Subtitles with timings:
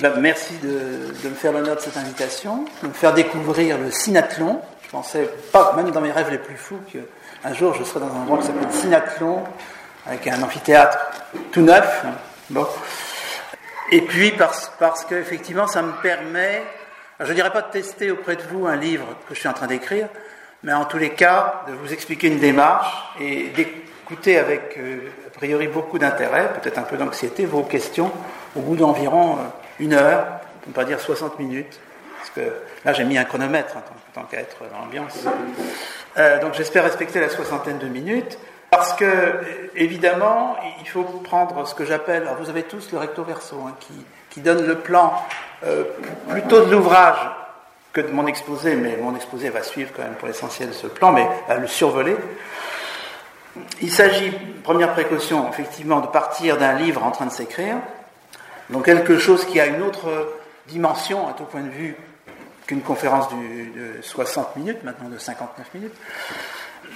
[0.00, 4.60] Ben, merci de, me faire l'honneur de cette invitation, de me faire découvrir le Synathlon.
[4.82, 8.12] Je pensais pas, même dans mes rêves les plus fous, qu'un jour je serais dans
[8.12, 9.44] un endroit qui s'appelle Synathlon,
[10.04, 10.98] avec un amphithéâtre
[11.52, 12.04] tout neuf.
[12.50, 12.66] Bon.
[13.92, 16.64] Et puis parce, parce qu'effectivement, ça me permet,
[17.20, 19.52] je ne dirais pas de tester auprès de vous un livre que je suis en
[19.52, 20.08] train d'écrire,
[20.64, 25.30] mais en tous les cas, de vous expliquer une démarche et d'écouter avec, euh, a
[25.30, 28.10] priori, beaucoup d'intérêt, peut-être un peu d'anxiété, vos questions
[28.56, 30.26] au bout d'environ euh, une heure,
[30.62, 31.78] pour ne pas dire 60 minutes,
[32.18, 32.52] parce que
[32.84, 33.82] là j'ai mis un chronomètre, hein,
[34.14, 35.24] tant, qu'à être dans l'ambiance.
[36.16, 38.38] Euh, donc j'espère respecter la soixantaine de minutes,
[38.74, 39.06] parce que,
[39.76, 43.74] évidemment, il faut prendre ce que j'appelle, vous avez tous le recto verso, hein,
[44.30, 45.14] qui, donne le plan
[45.64, 45.84] euh,
[46.28, 47.18] plutôt de l'ouvrage
[47.92, 51.12] que de mon exposé, mais mon exposé va suivre quand même pour l'essentiel ce plan,
[51.12, 52.16] mais à le survoler.
[53.80, 54.32] Il s'agit,
[54.64, 57.76] première précaution, effectivement, de partir d'un livre en train de s'écrire,
[58.70, 60.34] donc quelque chose qui a une autre
[60.68, 61.96] dimension, à tout point de vue,
[62.66, 65.94] qu'une conférence de 60 minutes, maintenant de 59 minutes.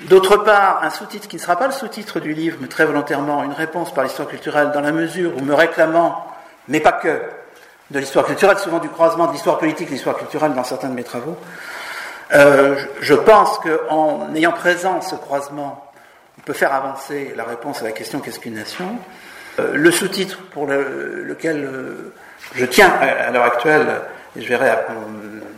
[0.08, 3.42] D'autre part, un sous-titre qui ne sera pas le sous-titre du livre, mais très volontairement
[3.44, 6.26] une réponse par l'histoire culturelle, dans la mesure où me réclamant,
[6.68, 7.20] mais pas que,
[7.90, 10.88] de l'histoire culturelle, souvent du croisement de l'histoire politique et de l'histoire culturelle dans certains
[10.88, 11.36] de mes travaux,
[12.32, 15.90] euh, je pense qu'en ayant présent ce croisement,
[16.38, 18.98] on peut faire avancer la réponse à la question qu'est-ce qu'une nation?
[19.58, 22.12] Le sous-titre pour lequel euh,
[22.54, 23.86] je tiens à, l'heure actuelle,
[24.36, 24.70] et je verrai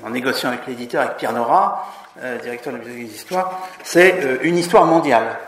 [0.04, 1.86] en, négociant avec l'éditeur, avec Pierre Nora,
[2.22, 5.38] euh, directeur de la Bibliothèque d'Histoire, c'est une histoire mondiale,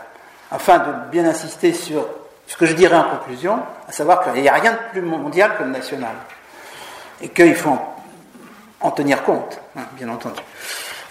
[0.51, 2.07] afin de bien insister sur
[2.47, 5.57] ce que je dirais en conclusion, à savoir qu'il n'y a rien de plus mondial
[5.57, 6.15] que le national,
[7.21, 7.77] et qu'il faut
[8.81, 10.41] en, tenir compte, hein, bien entendu,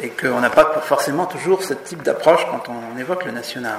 [0.00, 3.78] et qu'on n'a pas forcément toujours ce type d'approche quand on évoque le national.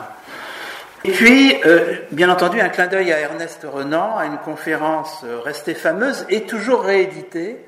[1.05, 5.41] Et puis, euh, bien entendu, un clin d'œil à Ernest Renan, à une conférence euh,
[5.41, 7.59] restée fameuse et toujours rééditée.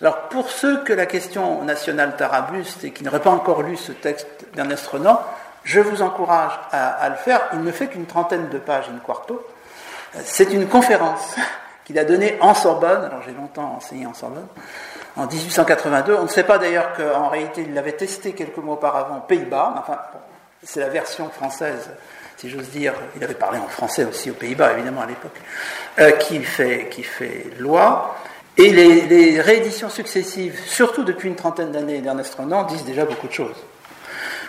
[0.00, 3.92] Alors, pour ceux que la question nationale tarabuste et qui n'auraient pas encore lu ce
[3.92, 5.20] texte d'Ernest Renan,
[5.62, 7.42] je vous encourage à, le faire.
[7.52, 9.46] Il ne fait qu'une trentaine de pages, une quarto.
[10.24, 11.36] C'est une conférence
[11.84, 13.04] qu'il a donnée en Sorbonne.
[13.04, 14.46] Alors, j'ai longtemps enseigné en Sorbonne.
[15.16, 16.14] En 1882.
[16.14, 19.74] On ne sait pas d'ailleurs qu'en réalité, il l'avait testé quelques mois auparavant aux Pays-Bas.
[19.76, 19.98] Enfin,
[20.62, 21.90] c'est la version française
[22.40, 25.36] si j'ose dire, il avait parlé en français aussi aux Pays-Bas, évidemment, à l'époque,
[25.98, 28.16] euh, qui, fait, qui fait loi.
[28.56, 33.32] Et les, rééditions successives, surtout depuis une trentaine d'années d'Ernest Renan, disent déjà beaucoup de
[33.32, 33.56] choses.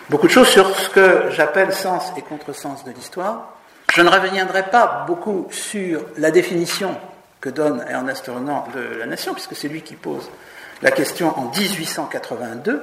[0.09, 3.57] Beaucoup de choses sur ce que j'appelle sens et contresens de l'histoire.
[3.93, 6.95] Je ne reviendrai pas beaucoup sur la définition
[7.41, 10.29] que donne Ernest Renan de la nation, puisque c'est lui qui pose
[10.81, 12.81] la question en 1882.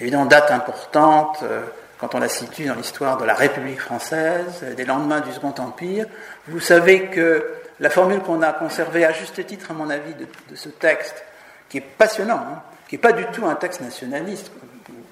[0.00, 1.62] Évidemment, date importante, euh,
[1.98, 6.06] quand on la situe dans l'histoire de la République française, des lendemains du Second Empire.
[6.46, 7.44] Vous savez que
[7.80, 11.24] la formule qu'on a conservée à juste titre, à mon avis, de, ce texte,
[11.68, 14.50] qui est passionnant, hein, qui n'est pas du tout un texte nationaliste,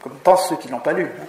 [0.00, 1.24] comme, pensent ceux qui ne l'ont pas lu, hein,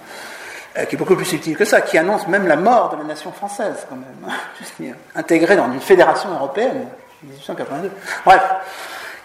[0.78, 3.04] euh, qui est beaucoup plus subtil que ça, qui annonce même la mort de la
[3.04, 6.88] nation française, quand même, hein, intégrée dans une fédération européenne,
[7.24, 7.92] 1882.
[8.26, 8.44] Bref,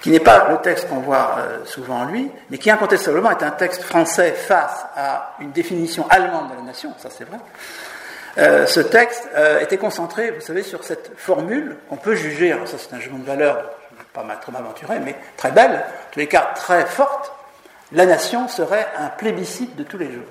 [0.02, 3.42] qui n'est pas le texte qu'on voit euh, souvent en lui, mais qui incontestablement est
[3.42, 7.38] un texte français face à une définition allemande de la nation, ça c'est vrai.
[8.38, 12.66] Euh, ce texte euh, était concentré, vous savez, sur cette formule qu'on peut juger, alors
[12.66, 15.72] ça c'est un jugement de valeur, je ne vais pas trop m'aventurer, mais très belle,
[15.76, 17.32] en tous les cas très forte,
[17.92, 20.24] la nation serait un plébiscite de tous les jours.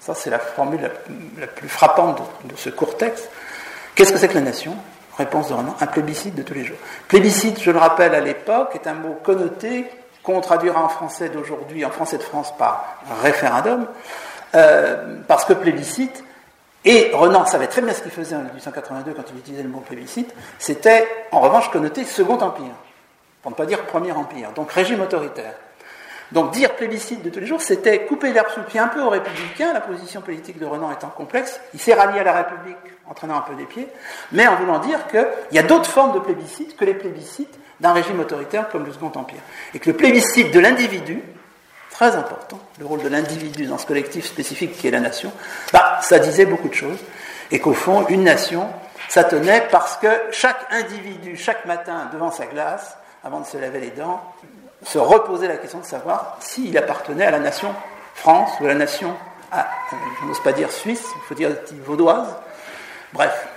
[0.00, 0.90] Ça c'est la formule
[1.38, 3.30] la, plus frappante de ce court texte.
[3.94, 4.76] Qu'est-ce que c'est que la nation?
[5.16, 6.76] Réponse de Renan, un plébiscite de tous les jours.
[7.08, 9.86] Plébiscite, je le rappelle à l'époque, est un mot connoté
[10.22, 13.86] qu'on traduira en français d'aujourd'hui, en français de France, par référendum,
[14.54, 16.24] euh, parce que plébiscite,
[16.84, 19.80] et Renan savait très bien ce qu'il faisait en 1882 quand il utilisait le mot
[19.80, 22.74] plébiscite, c'était en revanche connoté Second Empire,
[23.42, 25.54] pour ne pas dire Premier Empire, donc régime autoritaire.
[26.32, 29.00] Donc dire plébiscite de tous les jours, c'était couper l'herbe sous le pied un peu
[29.00, 31.60] aux républicains, la position politique de Renan étant complexe.
[31.74, 32.76] Il s'est rallié à la République
[33.06, 33.88] en traînant un peu des pieds,
[34.32, 37.92] mais en voulant dire qu'il y a d'autres formes de plébiscite que les plébiscites d'un
[37.92, 39.40] régime autoritaire comme le Second Empire.
[39.74, 41.22] Et que le plébiscite de l'individu,
[41.90, 45.32] très important, le rôle de l'individu dans ce collectif spécifique qui est la nation,
[45.72, 46.98] bah, ça disait beaucoup de choses.
[47.50, 48.68] Et qu'au fond, une nation,
[49.08, 53.80] ça tenait parce que chaque individu, chaque matin, devant sa glace, avant de se laver
[53.80, 54.22] les dents,
[54.84, 57.74] se reposer la question de savoir s'il appartenait à la nation
[58.14, 59.16] France ou à la nation,
[59.52, 61.50] je n'ose pas dire suisse, il faut dire
[61.84, 62.28] vaudoise.
[63.12, 63.48] Bref,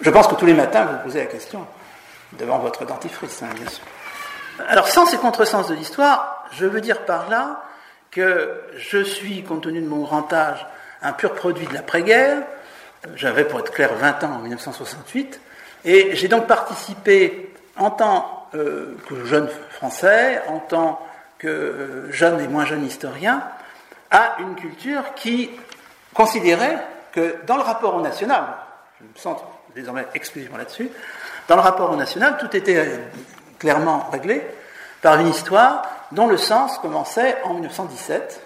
[0.00, 1.66] je pense que tous les matins vous vous posez la question
[2.32, 3.84] devant votre dentifrice, hein, bien sûr.
[4.68, 7.62] Alors, sans ces contresens de l'histoire, je veux dire par là
[8.10, 10.66] que je suis, compte tenu de mon grand âge,
[11.02, 12.42] un pur produit de l'après-guerre.
[13.14, 15.40] J'avais, pour être clair, 20 ans en 1968,
[15.86, 21.06] et j'ai donc participé en tant euh, que jeune français, en tant
[21.38, 23.42] que euh, jeune et moins jeune historien,
[24.10, 25.50] à une culture qui
[26.14, 26.78] considérait
[27.12, 28.44] que dans le rapport au national,
[29.00, 29.44] je me centre
[29.74, 30.90] désormais exclusivement là-dessus,
[31.48, 33.00] dans le rapport au national, tout était
[33.58, 34.42] clairement réglé
[35.02, 35.82] par une histoire
[36.12, 38.40] dont le sens commençait en 1917.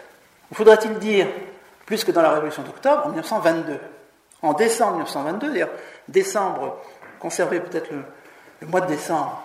[0.50, 1.26] Ou faudrait-il dire,
[1.86, 3.78] plus que dans la Révolution d'octobre, en 1922.
[4.42, 5.70] En décembre 1922, d'ailleurs,
[6.08, 6.78] décembre,
[7.18, 9.42] conservé peut-être le, mois de décembre,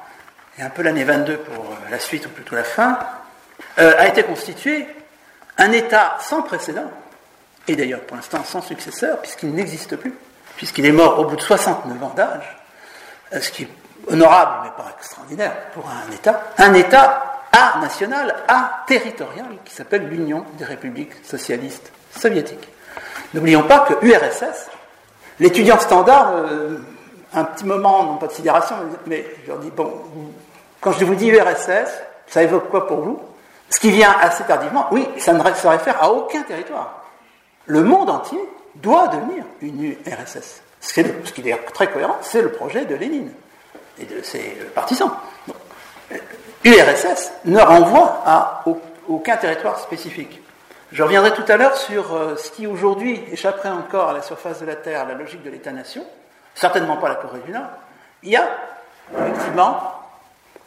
[0.59, 2.99] et un peu l'année 22 pour euh, la suite, ou plutôt la fin,
[3.79, 4.85] euh, a été constitué
[5.57, 6.91] un État sans précédent,
[7.67, 10.13] et d'ailleurs pour l'instant sans successeur, puisqu'il n'existe plus,
[10.57, 12.57] puisqu'il est mort au bout de 69 ans d'âge,
[13.33, 13.69] euh, ce qui est
[14.07, 20.07] honorable mais pas extraordinaire pour un État, un État à national, à territorial, qui s'appelle
[20.07, 22.67] l'Union des républiques socialistes soviétiques.
[23.33, 24.69] N'oublions pas que URSS,
[25.39, 26.33] l'étudiant standard,
[27.33, 28.75] un petit moment, non pas de sidération,
[29.07, 29.91] mais je leur dis, bon,
[30.81, 31.89] quand je vous dis URSS,
[32.27, 33.19] ça évoque quoi pour vous?
[33.69, 37.03] Ce qui vient assez tardivement, oui, ça ne se réfère à aucun territoire.
[37.65, 38.39] Le monde entier
[38.75, 40.61] doit devenir une URSS.
[40.81, 43.31] Ce qui est, très cohérent, c'est le projet de Lénine
[43.99, 45.11] et de ses partisans.
[46.63, 48.63] URSS ne renvoie à
[49.07, 50.41] aucun territoire spécifique.
[50.91, 54.59] Je reviendrai tout à l'heure sur euh, ce qui aujourd'hui échapperait encore à la surface
[54.59, 56.03] de la Terre, la logique de l'État-nation,
[56.55, 57.67] certainement pas la Corée du Nord.
[58.23, 58.49] Il y a
[59.15, 59.98] effectivement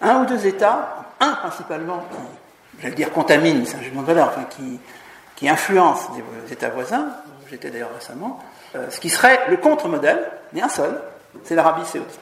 [0.03, 4.29] un ou deux États, un principalement qui, j'allais dire, contamine, c'est un jugement de valeur,
[4.29, 6.09] enfin qui, influence
[6.47, 7.09] des États voisins,
[7.51, 8.39] j'étais d'ailleurs récemment,
[8.77, 11.01] euh, ce qui serait le contre-modèle, mais un seul,
[11.43, 12.21] c'est l'Arabie saoudite.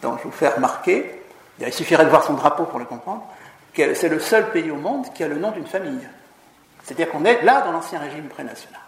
[0.00, 1.20] Donc je vous fais remarquer
[1.66, 3.22] il suffirait de voir son drapeau pour le comprendre,
[3.74, 6.08] c'est le seul pays au monde qui a le nom d'une famille.
[6.82, 8.80] C'est-à-dire qu'on est là dans l'ancien régime prénational.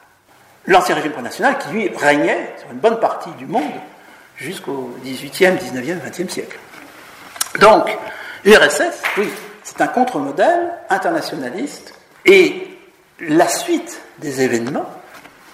[0.66, 3.72] L'ancien régime prénational qui, lui, régnait sur une bonne partie du monde
[4.36, 6.58] jusqu'au 18e, 19e, 20e siècle.
[7.60, 7.96] Donc,
[8.44, 9.28] l'URSS, oui,
[9.62, 11.94] c'est un contre-modèle internationaliste
[12.24, 12.78] et
[13.20, 14.88] la suite des événements,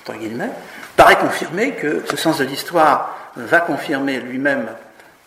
[0.03, 0.50] entre guillemets,
[0.97, 4.69] paraît confirmer que ce sens de l'histoire va confirmer lui-même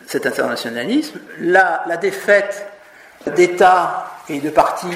[0.07, 2.67] cet internationalisme, la, défaite
[3.35, 4.87] d'États et de partis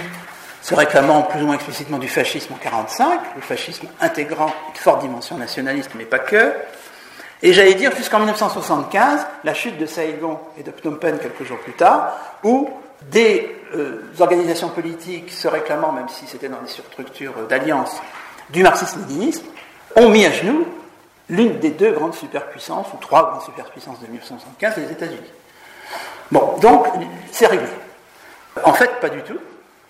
[0.62, 5.02] se réclamant plus ou moins explicitement du fascisme en 1945, le fascisme intégrant une forte
[5.02, 6.52] dimension nationaliste, mais pas que,
[7.46, 11.60] et j'allais dire jusqu'en 1975, la chute de Saigon et de Phnom Penh quelques jours
[11.60, 12.68] plus tard, où
[13.12, 18.02] des euh, organisations politiques se réclamant, même si c'était dans des structures d'alliance,
[18.50, 19.46] du marxisme-léninisme,
[19.96, 20.66] ont mis à genoux
[21.30, 25.32] l'une des deux grandes superpuissances, ou trois grandes superpuissances de 1975, les États-Unis.
[26.32, 26.88] Bon, donc,
[27.32, 27.70] c'est réglé.
[28.64, 29.38] En fait, pas du tout,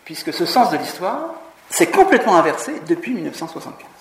[0.03, 1.35] puisque ce sens de l'histoire
[1.69, 3.94] s'est complètement inversé depuis 1975.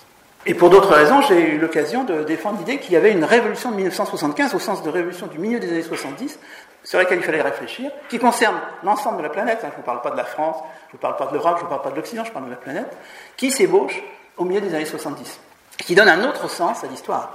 [0.47, 3.71] Et pour d'autres raisons, j'ai eu l'occasion de défendre l'idée qu'il y avait une révolution
[3.71, 6.39] de 1975, au sens de révolution du milieu des années 70,
[6.85, 9.61] sur laquelle il fallait réfléchir, qui concerne l'ensemble de la planète.
[9.63, 10.57] Hein, je ne vous parle pas de la France,
[10.89, 12.33] je ne vous parle pas de l'Europe, je ne vous parle pas de l'Occident, je
[12.33, 12.95] parle de la planète,
[13.37, 14.03] qui s'ébauche
[14.37, 15.41] au milieu des années 70
[15.79, 17.31] qui donne un autre sens à l'histoire.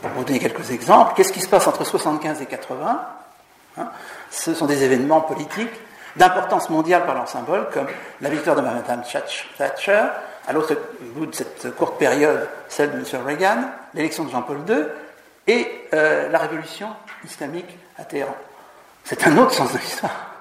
[0.00, 3.06] Pour vous donner quelques exemples, qu'est-ce qui se passe entre 75 et 80
[3.78, 3.88] hein
[4.30, 5.72] Ce sont des événements politiques
[6.16, 7.86] d'importance mondiale par leur symbole, comme
[8.20, 9.02] la victoire de Madame
[9.58, 10.02] Thatcher,
[10.46, 10.76] à l'autre
[11.14, 13.26] bout de cette courte période, celle de M.
[13.26, 14.84] Reagan, l'élection de Jean-Paul II,
[15.46, 16.88] et euh, la révolution
[17.24, 18.36] islamique à Téhéran.
[19.04, 20.34] C'est un autre sens de l'histoire.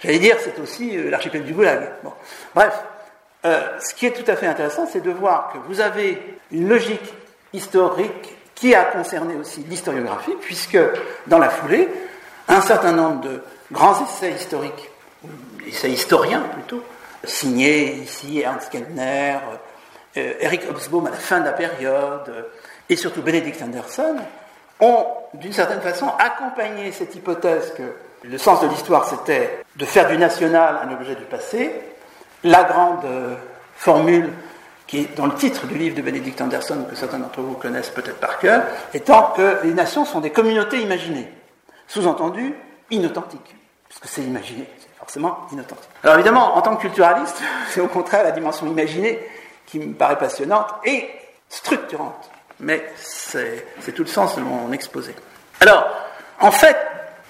[0.00, 1.88] J'allais dire, c'est aussi euh, l'archipel du Goulag.
[2.02, 2.12] Bon.
[2.54, 2.74] Bref,
[3.44, 6.68] euh, ce qui est tout à fait intéressant, c'est de voir que vous avez une
[6.68, 7.12] logique
[7.52, 10.78] historique qui a concerné aussi l'historiographie, puisque
[11.26, 11.88] dans la foulée,
[12.48, 14.90] un certain nombre de grands essais historiques,
[15.66, 16.82] essais historiens plutôt,
[17.24, 19.38] signés ici Ernst Kellner,
[20.16, 22.46] euh, Eric Hobsbawm à la fin de la période,
[22.88, 24.16] et surtout Benedict Anderson,
[24.80, 30.08] ont d'une certaine façon accompagné cette hypothèse que le sens de l'histoire c'était de faire
[30.08, 31.72] du national un objet du passé,
[32.44, 33.34] la grande euh,
[33.76, 34.30] formule
[34.86, 37.88] qui est dans le titre du livre de Benedict Anderson, que certains d'entre vous connaissent
[37.88, 41.28] peut-être par cœur, étant que les nations sont des communautés imaginées.
[41.86, 42.54] Sous-entendu,
[42.90, 43.56] inauthentiques,
[43.88, 44.68] puisque c'est imaginé,
[45.12, 45.46] forcément.
[46.02, 47.36] Alors évidemment, en tant que culturaliste,
[47.70, 49.18] c'est au contraire la dimension imaginée
[49.66, 51.08] qui me paraît passionnante et
[51.48, 52.30] structurante.
[52.60, 55.14] Mais c'est tout le sens de mon exposé.
[55.60, 55.86] Alors,
[56.40, 56.76] en fait,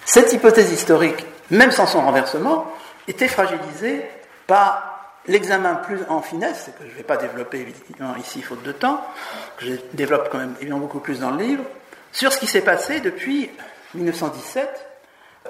[0.04, 2.66] cette hypothèse historique, même sans son renversement,
[3.08, 4.04] était fragilisée
[4.46, 8.72] par l'examen plus en finesse, que je ne vais pas développer évidemment ici faute de
[8.72, 9.00] temps,
[9.56, 11.64] que je développe quand même évidemment beaucoup plus dans le livre,
[12.10, 13.50] sur ce qui s'est passé depuis
[13.94, 14.91] 1917,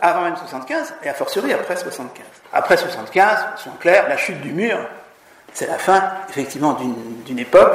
[0.00, 2.24] avant même 75, et a fortiori après 75.
[2.52, 4.78] Après 75, soyons clairs, la chute du mur,
[5.52, 6.78] c'est la fin effectivement
[7.24, 7.74] d'une époque,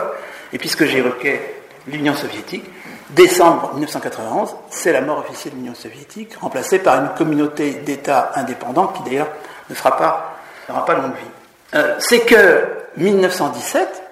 [0.51, 2.65] et puisque j'évoquais l'Union soviétique,
[3.11, 8.87] Décembre 1991, c'est la mort officielle de l'Union soviétique, remplacée par une communauté d'États indépendants
[8.87, 9.29] qui d'ailleurs
[9.69, 11.75] ne fera pas, pas longue vie.
[11.75, 14.03] Euh, c'est que 1917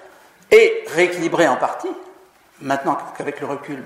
[0.50, 1.90] est rééquilibré en partie,
[2.62, 3.82] maintenant qu'avec le recul,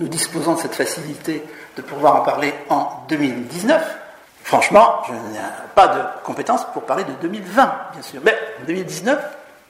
[0.00, 1.44] nous disposons de cette facilité
[1.76, 3.98] de pouvoir en parler en 2019.
[4.42, 5.40] Franchement, je n'ai
[5.74, 8.20] pas de compétences pour parler de 2020, bien sûr.
[8.24, 9.18] Mais en 2019,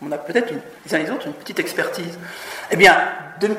[0.02, 0.52] on a peut-être
[0.86, 2.16] les uns les autres une petite expertise.
[2.70, 2.96] Eh bien,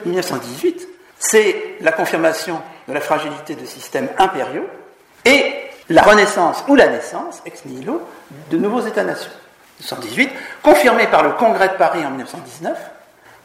[0.05, 0.87] 1918,
[1.19, 4.65] c'est la confirmation de la fragilité de systèmes impériaux
[5.25, 5.53] et
[5.89, 8.01] la renaissance ou la naissance, ex nihilo,
[8.49, 9.31] de nouveaux États-nations.
[9.81, 10.31] 1918,
[10.63, 12.77] confirmé par le Congrès de Paris en 1919,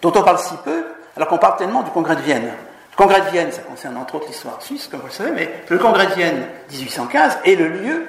[0.02, 0.84] dont on parle si peu,
[1.16, 2.52] alors qu'on parle tellement du Congrès de Vienne.
[2.96, 5.50] Le Congrès de Vienne, ça concerne entre autres l'histoire suisse, comme vous le savez, mais
[5.68, 8.06] le Congrès de Vienne 1815 est le lieu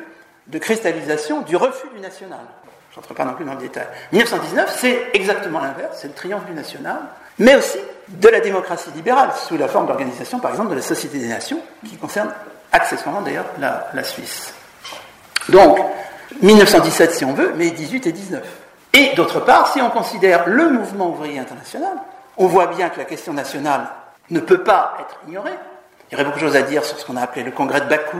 [0.47, 2.39] de cristallisation du refus du national.
[2.91, 3.85] Je n'entre pas non plus dans le détail.
[4.13, 6.99] 1919, c'est exactement l'inverse, c'est le triomphe du national,
[7.37, 11.19] mais aussi de la démocratie libérale, sous la forme d'organisation, par exemple, de la Société
[11.19, 12.33] des Nations, qui concerne
[12.71, 14.53] accessoirement d'ailleurs la, la Suisse.
[15.49, 15.79] Donc,
[16.41, 18.41] 1917 si on veut, mais 18 et 19.
[18.93, 21.97] Et d'autre part, si on considère le mouvement ouvrier international,
[22.37, 23.89] on voit bien que la question nationale
[24.29, 25.53] ne peut pas être ignorée.
[26.09, 27.81] Il y aurait beaucoup de choses à dire sur ce qu'on a appelé le congrès
[27.81, 28.17] de Bakou,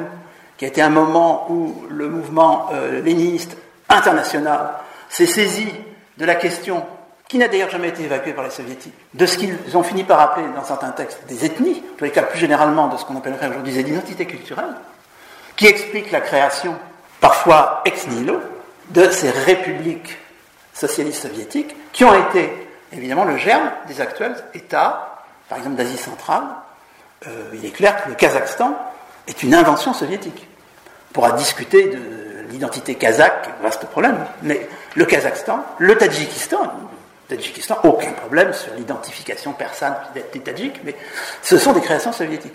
[0.58, 3.58] qui a été un moment où le mouvement euh, léniniste
[3.90, 4.74] international
[5.10, 5.72] s'est saisi
[6.18, 6.86] de la question,
[7.28, 10.20] qui n'a d'ailleurs jamais été évacuée par les soviétiques, de ce qu'ils ont fini par
[10.20, 13.18] appeler dans certains textes des ethnies, en tous les cas plus généralement de ce qu'on
[13.18, 14.76] appellerait aujourd'hui des identités culturelles,
[15.56, 16.76] qui expliquent la création,
[17.20, 18.40] parfois ex nihilo,
[18.90, 20.18] de ces républiques
[20.74, 22.52] socialistes soviétiques, qui ont été
[22.94, 25.17] évidemment le germe des actuels États,
[25.50, 26.44] par exemple d'Asie centrale.
[27.28, 28.78] Euh, il est clair que le Kazakhstan
[29.28, 30.48] est une invention soviétique.
[31.12, 36.72] On pourra discuter de l'identité kazakh, vaste problème, mais le Kazakhstan, le Tadjikistan,
[37.28, 40.96] Tadjikistan, aucun problème sur l'identification persane des Tadjiks, mais
[41.42, 42.54] ce sont des créations soviétiques.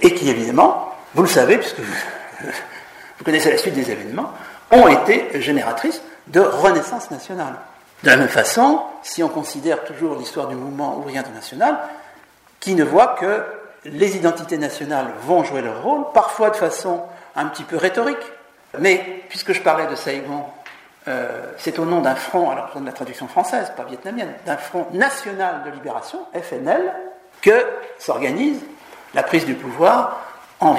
[0.00, 2.44] Et qui, évidemment, vous le savez, puisque vous
[3.24, 4.32] connaissez la suite des événements,
[4.70, 7.54] ont été génératrices de renaissance nationale.
[8.02, 11.78] De la même façon, si on considère toujours l'histoire du mouvement ouvrier international,
[12.60, 13.42] qui ne voit que
[13.84, 17.02] les identités nationales vont jouer leur rôle, parfois de façon
[17.36, 18.16] un petit peu rhétorique.
[18.78, 20.44] Mais puisque je parlais de Saigon,
[21.06, 24.56] euh, c'est au nom d'un front, alors je donne la traduction française, pas vietnamienne, d'un
[24.56, 26.92] front national de libération, FNL,
[27.40, 27.64] que
[27.98, 28.60] s'organise
[29.14, 30.20] la prise du pouvoir
[30.60, 30.74] dans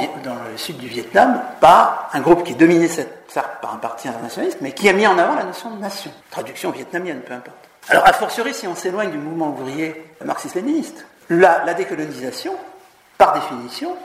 [0.52, 4.74] le sud du Vietnam par un groupe qui dominait cette, par un parti internationaliste, mais
[4.74, 6.12] qui a mis en avant la notion de nation.
[6.30, 7.58] Traduction vietnamienne, peu importe.
[7.88, 12.56] Alors, a fortiori, si on s'éloigne du mouvement ouvrier marxiste-léniniste, la, décolonisation,
[13.18, 13.96] par définition,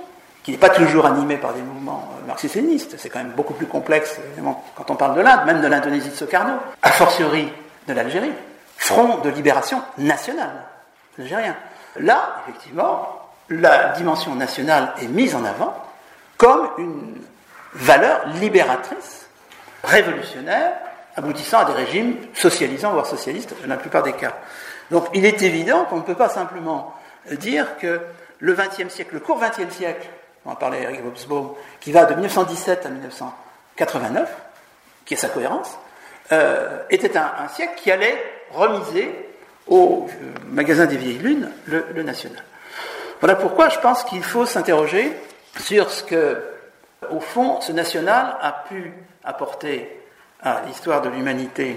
[0.42, 3.66] qui n'est pas toujours animé par des mouvements euh, marxistes-lénistes, c'est quand même beaucoup plus
[3.66, 7.50] complexe, évidemment, quand on parle de l'Inde, même de l'Indonésie de Sokarno, a fortiori
[7.88, 8.32] de l'Algérie,
[8.76, 10.66] front de libération nationale
[11.18, 11.56] algérien.
[11.96, 15.74] Là, effectivement, la dimension nationale est mise en avant
[16.36, 17.16] comme une
[17.74, 19.28] valeur libératrice,
[19.82, 20.72] révolutionnaire,
[21.16, 24.32] aboutissant à des régimes socialisants, voire socialistes, dans la plupart des cas.
[24.90, 26.94] Donc il est évident qu'on ne peut pas simplement
[27.32, 28.00] dire que
[28.40, 30.08] le XXe siècle, le court XXe siècle,
[30.44, 34.30] on en parlait Eric Hobsbawm, qui va de 1917 à 1989,
[35.06, 35.78] qui est sa cohérence,
[36.32, 39.10] euh, était un, siècle qui allait remiser
[39.66, 40.06] au
[40.48, 42.42] magasin des vieilles lunes le national.
[43.20, 45.10] Voilà pourquoi je pense qu'il faut s'interroger
[45.58, 46.42] sur ce que,
[47.10, 48.92] au fond, ce national a pu
[49.24, 49.88] apporter
[50.42, 51.76] à l'histoire de l'humanité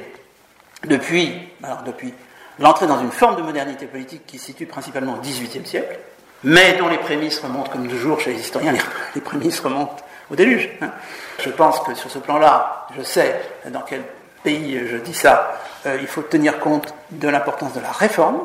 [0.86, 2.13] depuis, alors depuis
[2.60, 6.00] l'entrée dans une forme de modernité politique qui se situe principalement au XVIIIe siècle,
[6.44, 8.74] mais dont les prémices remontent, comme toujours chez les historiens,
[9.16, 9.98] les, prémices remontent
[10.30, 10.70] au déluge.
[10.82, 10.92] Hein.
[11.40, 14.04] Je pense que sur ce plan-là, je sais dans quel
[14.44, 18.40] pays je dis ça, euh, il faut tenir compte de l'importance de la réforme,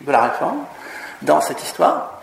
[0.00, 0.64] de la réforme,
[1.22, 2.20] dans cette histoire.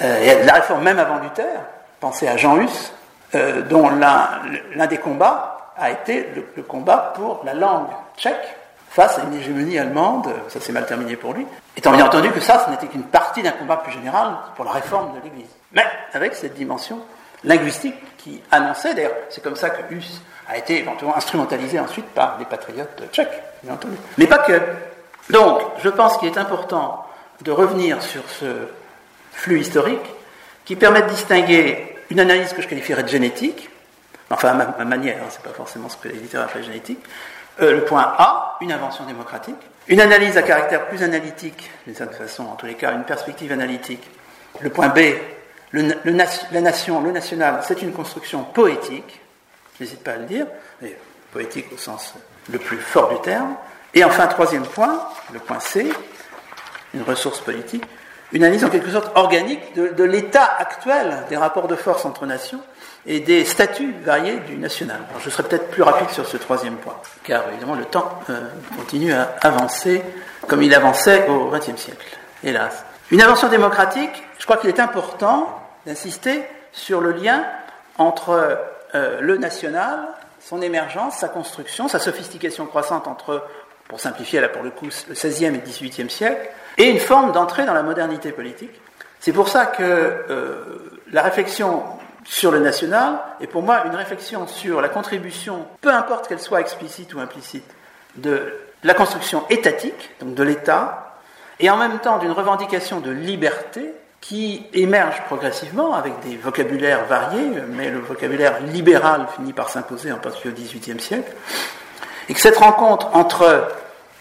[0.00, 1.60] Euh, la réforme même avant Luther,
[2.00, 2.92] pensez à Jean Hus,
[3.34, 8.56] euh, dont l'un des combats a été le, combat pour la langue tchèque
[8.92, 11.46] face à une hégémonie allemande, ça s'est mal terminé pour lui,
[11.76, 14.72] étant bien entendu que ça, ce n'était qu'une partie d'un combat plus général pour la
[14.72, 15.48] réforme de l'Église.
[15.72, 16.98] Mais avec cette dimension
[17.42, 22.36] linguistique qui annonçait, d'ailleurs, c'est comme ça que Hus a été éventuellement instrumentalisé ensuite par
[22.38, 23.96] les patriotes tchèques, bien entendu.
[24.18, 24.60] Mais pas que.
[25.30, 27.06] Donc, je pense qu'il est important
[27.40, 28.68] de revenir sur ce
[29.32, 30.04] flux historique
[30.66, 33.70] qui permet de distinguer une analyse que je qualifierais de génétique,
[34.28, 37.00] enfin à ma, manière, hein, c'est pas forcément ce que les littéraires appellent génétique,
[37.60, 39.56] euh, le point A, une invention démocratique,
[39.88, 43.52] une analyse à caractère plus analytique, d'une certaine façon, en tous les cas, une perspective
[43.52, 44.08] analytique.
[44.60, 45.00] Le point B,
[45.72, 49.20] la nation, le national, c'est une construction poétique,
[49.78, 50.46] je n'hésite pas à le dire,
[50.80, 50.96] mais
[51.32, 52.14] poétique au sens
[52.50, 53.54] le plus fort du terme.
[53.94, 55.90] Et enfin, troisième point, le point C,
[56.94, 57.84] une ressource politique,
[58.32, 62.60] une analyse en quelque sorte organique de, l'état actuel des rapports de force entre nations
[63.06, 65.00] et des statuts variés du national.
[65.22, 68.40] je serai peut-être plus rapide sur ce troisième point, car évidemment le temps euh,
[68.76, 70.02] continue à avancer
[70.46, 72.84] comme il avançait au XXe siècle, hélas.
[73.10, 75.48] Une invention démocratique, je crois qu'il est important
[75.84, 77.44] d'insister sur le lien
[77.98, 78.58] entre
[78.94, 80.08] euh, le national,
[80.40, 83.46] son émergence, sa construction, sa sophistication croissante entre,
[83.92, 87.30] pour simplifier là pour le coup, le XVIe et le XVIIIe siècle, et une forme
[87.32, 88.72] d'entrée dans la modernité politique.
[89.20, 91.82] C'est pour ça que euh, la réflexion
[92.24, 96.62] sur le national est pour moi une réflexion sur la contribution, peu importe qu'elle soit
[96.62, 97.66] explicite ou implicite,
[98.16, 101.18] de la construction étatique, donc de l'État,
[101.60, 107.50] et en même temps d'une revendication de liberté qui émerge progressivement avec des vocabulaires variés,
[107.68, 111.30] mais le vocabulaire libéral finit par s'imposer en particulier au XVIIIe siècle,
[112.32, 113.68] et que cette rencontre entre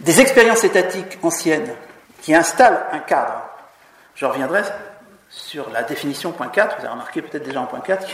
[0.02, 1.74] des expériences étatiques anciennes
[2.22, 3.42] qui installent un cadre,
[4.16, 4.64] je reviendrai
[5.30, 8.06] sur la définition point 4, vous avez remarqué peut-être déjà en point 4,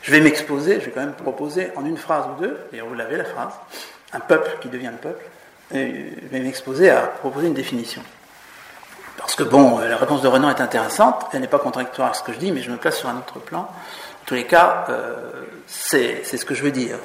[0.00, 2.94] je vais m'exposer, je vais quand même proposer en une phrase ou deux, et vous
[2.94, 3.50] l'avez la phrase,
[4.12, 5.24] un peuple qui devient le peuple,
[5.72, 8.02] je vais m'exposer à proposer une définition.
[9.16, 12.22] Parce que bon, la réponse de Renan est intéressante, elle n'est pas contradictoire avec ce
[12.22, 13.62] que je dis, mais je me place sur un autre plan.
[13.62, 15.16] En tous les cas, euh,
[15.66, 16.96] c'est ce que je veux dire.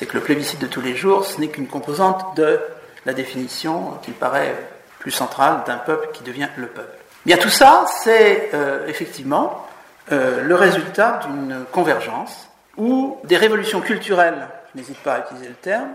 [0.00, 2.58] C'est que le plébiscite de tous les jours, ce n'est qu'une composante de
[3.04, 4.56] la définition qui paraît
[4.98, 6.96] plus centrale d'un peuple qui devient le peuple.
[7.26, 9.66] Bien tout ça, c'est euh, effectivement
[10.10, 15.90] le résultat d'une convergence ou des révolutions culturelles, je n'hésite pas à utiliser le terme,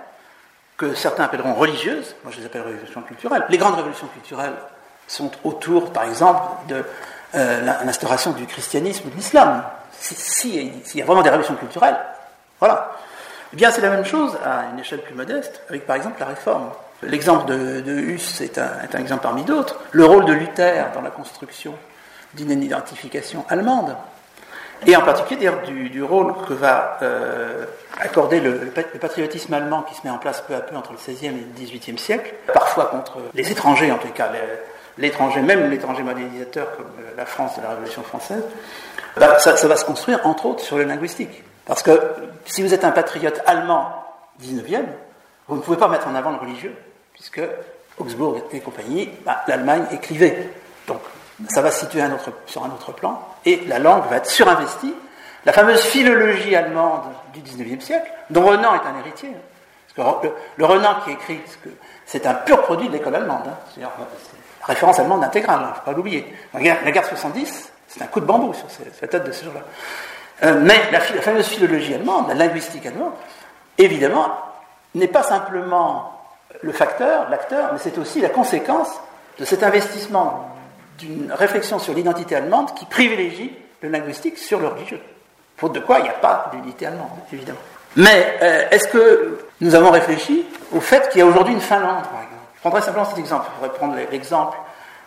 [0.77, 3.43] que certains appelleront religieuses, moi je les appelle révolutions culturelles.
[3.49, 4.55] Les grandes révolutions culturelles
[5.07, 6.83] sont autour, par exemple, de
[7.35, 9.63] euh, l'instauration du christianisme ou de l'islam.
[9.99, 11.97] S'il y a vraiment des révolutions culturelles,
[12.59, 12.91] voilà.
[13.55, 16.25] Eh bien, c'est la même chose à une échelle plus modeste, avec par exemple la
[16.25, 16.71] réforme.
[17.03, 19.79] L'exemple de, de Huss est un, exemple parmi d'autres.
[19.91, 21.73] Le rôle de Luther dans la construction
[22.33, 23.95] d'une identification allemande,
[24.85, 27.63] et en particulier du, du, rôle que va euh,
[27.97, 31.27] accorder le, patriotisme allemand qui se met en place peu à peu entre le XVIe
[31.27, 34.31] et le XVIIIe siècle, parfois contre les étrangers en tout cas,
[34.97, 38.43] l'étranger, même l'étranger modernisateur comme euh, la France de la Révolution française,
[39.15, 41.44] bah, ça, va se construire entre autres sur le linguistique.
[41.65, 41.99] Parce que
[42.45, 43.91] si vous êtes un patriote allemand
[44.41, 44.85] 19e,
[45.47, 46.75] vous ne pouvez pas mettre en avant le religieux,
[47.13, 47.41] puisque
[47.97, 50.49] Augsbourg et compagnie, bah, l'Allemagne écrivait.
[50.87, 50.99] Donc
[51.49, 52.01] ça va se situer
[52.45, 54.93] sur un autre plan, et la langue va être surinvestie.
[55.45, 59.29] La fameuse philologie allemande du 19e siècle, dont Renan est un héritier.
[59.95, 61.39] Parce que le, Renan qui écrit,
[62.05, 63.43] c'est un pur produit de l'école allemande.
[63.47, 63.57] Hein.
[63.73, 63.91] C'est la
[64.63, 66.33] référence allemande intégrale, il ne faut pas l'oublier.
[66.53, 68.65] La guerre, 70, c'est un coup de bambou sur
[69.01, 69.61] la tête de ce jour-là.
[70.43, 73.13] Euh, mais la, fameuse philologie allemande, la linguistique allemande,
[73.77, 74.27] évidemment,
[74.93, 76.11] n'est pas simplement
[76.61, 78.89] le facteur, l'acteur, mais c'est aussi la conséquence
[79.39, 80.49] de cet investissement
[80.97, 85.01] d'une réflexion sur l'identité allemande qui privilégie le linguistique sur le religieux.
[85.57, 87.59] Faute de quoi, il n'y a pas d'unité allemande, évidemment.
[87.95, 92.03] Mais euh, est-ce que nous avons réfléchi au fait qu'il y a aujourd'hui une Finlande,
[92.03, 92.43] par exemple?
[92.55, 93.45] Je prendrai simplement cet exemple.
[93.47, 94.57] Je pourrais prendre l'exemple,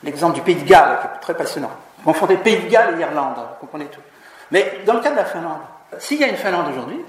[0.02, 1.70] du Pays de Galles, qui est très passionnant.
[2.04, 4.00] Confondez Pays de Galles et Irlande, vous comprenez tout.
[4.50, 5.60] Mais dans le cas de la Finlande,
[5.98, 7.00] s'il y a une Finlande aujourd'hui,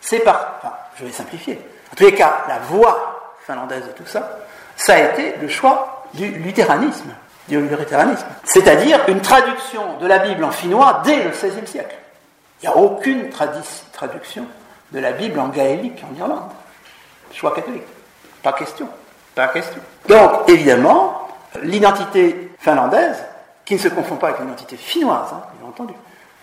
[0.00, 1.60] c'est par, enfin, je vais simplifier.
[1.92, 4.38] En tous les cas, la voie finlandaise de tout ça,
[4.76, 7.10] ça a été le choix du luthéranisme
[7.48, 11.96] du luthéranisme, c'est-à-dire une traduction de la Bible en finnois dès le XVIe siècle.
[12.62, 14.46] Il n'y a aucune traduction
[14.92, 16.50] de la Bible en gaélique en Irlande.
[17.32, 17.82] Choix catholique.
[18.42, 18.88] Pas question.
[19.34, 19.80] Pas question.
[20.08, 21.28] Donc, évidemment,
[21.62, 23.22] l'identité finlandaise,
[23.64, 25.94] qui ne se confond pas avec l'identité finnoise, hein, bien entendu,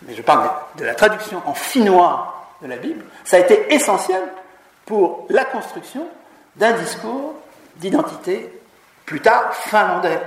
[0.03, 4.21] mais je parle de la traduction en finnois de la Bible, ça a été essentiel
[4.85, 6.07] pour la construction
[6.55, 7.33] d'un discours
[7.77, 8.61] d'identité
[9.05, 10.19] plus tard finlandais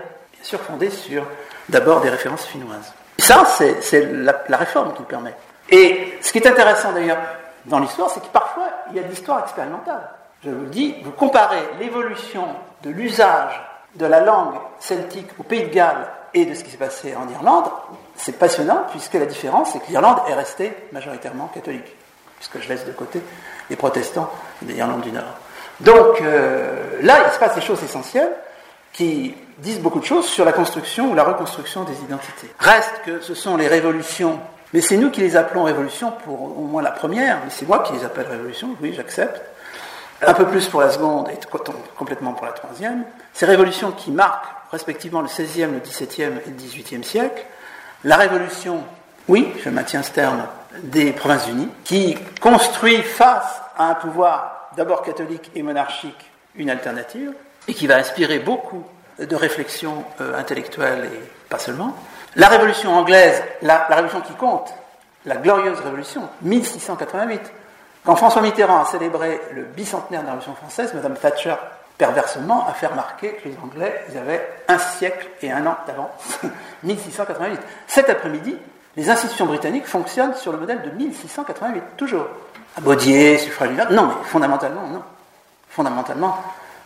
[0.45, 1.25] sûr fondée sur
[1.69, 2.93] d'abord des références finnoises.
[3.19, 5.35] Ça, c'est la, réforme qui le permet.
[5.71, 7.19] Et ce qui est intéressant d'ailleurs
[7.65, 10.11] dans l'histoire, c'est que parfois, il y a de l'histoire expérimentale.
[10.45, 12.47] Je vous le dis, vous comparez l'évolution
[12.83, 13.63] de l'usage
[13.95, 17.29] de la langue celtique au Pays de Galles et de ce qui s'est passé en
[17.33, 17.71] Irlande,
[18.16, 21.96] c'est passionnant, puisque la différence, c'est que l'Irlande est restée majoritairement catholique,
[22.37, 23.20] puisque je laisse de côté
[23.70, 24.31] les protestants
[24.62, 25.38] de l'Irlande du Nord.
[25.81, 28.33] Donc euh, là, il se passe des choses essentielles
[28.92, 32.50] qui disent beaucoup de choses sur la construction ou la reconstruction des identités.
[32.59, 34.38] Reste que ce sont les révolutions,
[34.72, 37.81] mais c'est nous qui les appelons révolutions pour au moins la première, mais c'est moi
[37.81, 39.40] qui les appelle révolutions, oui, j'accepte.
[40.27, 41.38] Un peu plus pour la seconde et
[41.96, 43.05] complètement pour la troisième.
[43.33, 47.44] Ces révolutions qui marquent respectivement le XVIe, le XVIIe et le XVIIIe siècle.
[48.05, 48.83] La révolution,
[49.29, 50.47] oui, je maintiens ce terme,
[50.83, 57.33] des Provinces-Unies, qui construit face à un pouvoir d'abord catholique et monarchique une alternative,
[57.67, 58.85] et qui va inspirer beaucoup
[59.19, 61.97] de réflexion euh, intellectuelle et pas seulement.
[62.37, 64.75] La révolution anglaise, la, la révolution qui compte,
[65.25, 67.40] la glorieuse révolution, 1688.
[68.05, 71.55] Quand François Mitterrand a célébré le bicentenaire de la Révolution française, Madame Thatcher,
[71.98, 76.40] perversement, a fait remarquer que les Anglais, ils avaient un siècle et un an d'avance,
[76.83, 77.61] 1688.
[77.87, 78.57] Cet après-midi,
[78.96, 82.26] les institutions britanniques fonctionnent sur le modèle de 1688, toujours.
[82.80, 85.02] Baudier, suffrage non, mais fondamentalement, non.
[85.68, 86.42] Fondamentalement,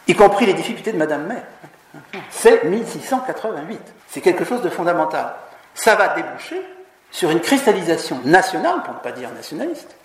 [0.06, 1.42] y compris les difficultés de Madame May.
[2.30, 3.80] C'est 1688.
[4.08, 5.34] C'est quelque chose de fondamental.
[5.74, 6.62] Ça va déboucher
[7.10, 9.96] sur une cristallisation nationale, pour ne pas dire nationaliste,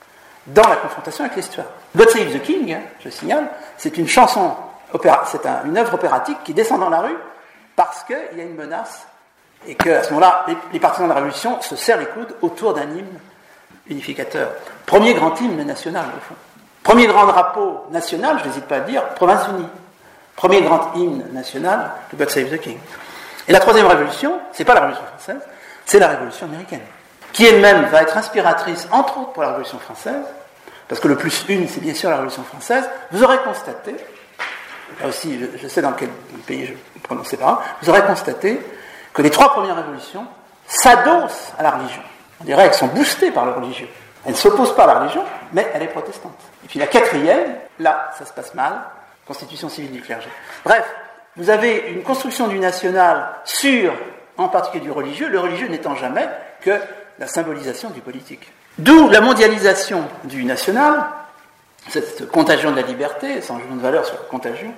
[0.48, 1.68] dans la confrontation avec l'histoire.
[1.96, 4.54] God Save the King, hein, je signale, c'est une chanson,
[5.26, 7.18] c'est une œuvre opératique qui descend dans la rue
[7.76, 9.06] parce qu'il y a une menace
[9.68, 12.84] et qu'à ce moment-là, les, partisans de la Révolution se serrent les coudes autour d'un
[12.84, 13.20] hymne
[13.88, 14.50] unificateur.
[14.86, 16.36] Premier grand hymne national, au fond.
[16.84, 19.68] Premier grand drapeau national, je n'hésite pas à dire, Province unie.
[20.36, 22.78] Premier grand hymne national, God Save the King.
[23.48, 25.42] Et la troisième révolution, c'est pas la révolution française,
[25.86, 26.82] c'est la révolution américaine,
[27.32, 30.24] qui elle-même va être inspiratrice, entre autres pour la révolution française,
[30.88, 32.90] parce que le plus une, c'est bien sûr la révolution française.
[33.12, 33.96] Vous aurez constaté,
[35.02, 36.10] là aussi, je, sais dans quel
[36.46, 38.60] pays je prononce pas, vous aurez constaté
[39.14, 40.26] que les trois premières révolutions
[40.68, 42.02] s'adossent à la religion.
[42.42, 43.88] On dirait qu'elles sont boostées par le religieux.
[44.26, 46.38] Elle ne s'oppose pas à la religion, mais elle est protestante.
[46.64, 48.74] Et puis la quatrième, là, ça se passe mal,
[49.28, 50.30] constitution civile du clergé.
[50.66, 50.86] Bref,
[51.36, 53.94] vous avez une construction du national sur,
[54.38, 56.28] en particulier du religieux, le religieux n'étant jamais
[56.62, 56.80] que
[57.20, 58.52] la symbolisation du politique.
[58.78, 61.06] D'où la mondialisation du national,
[61.90, 64.74] cette contagion de la liberté, sans jugement de valeur sur la contagion,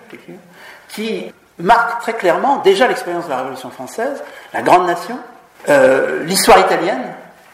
[0.90, 5.18] qui marque très clairement déjà l'expérience de la Révolution française, la grande nation,
[5.70, 7.14] euh, l'histoire italienne,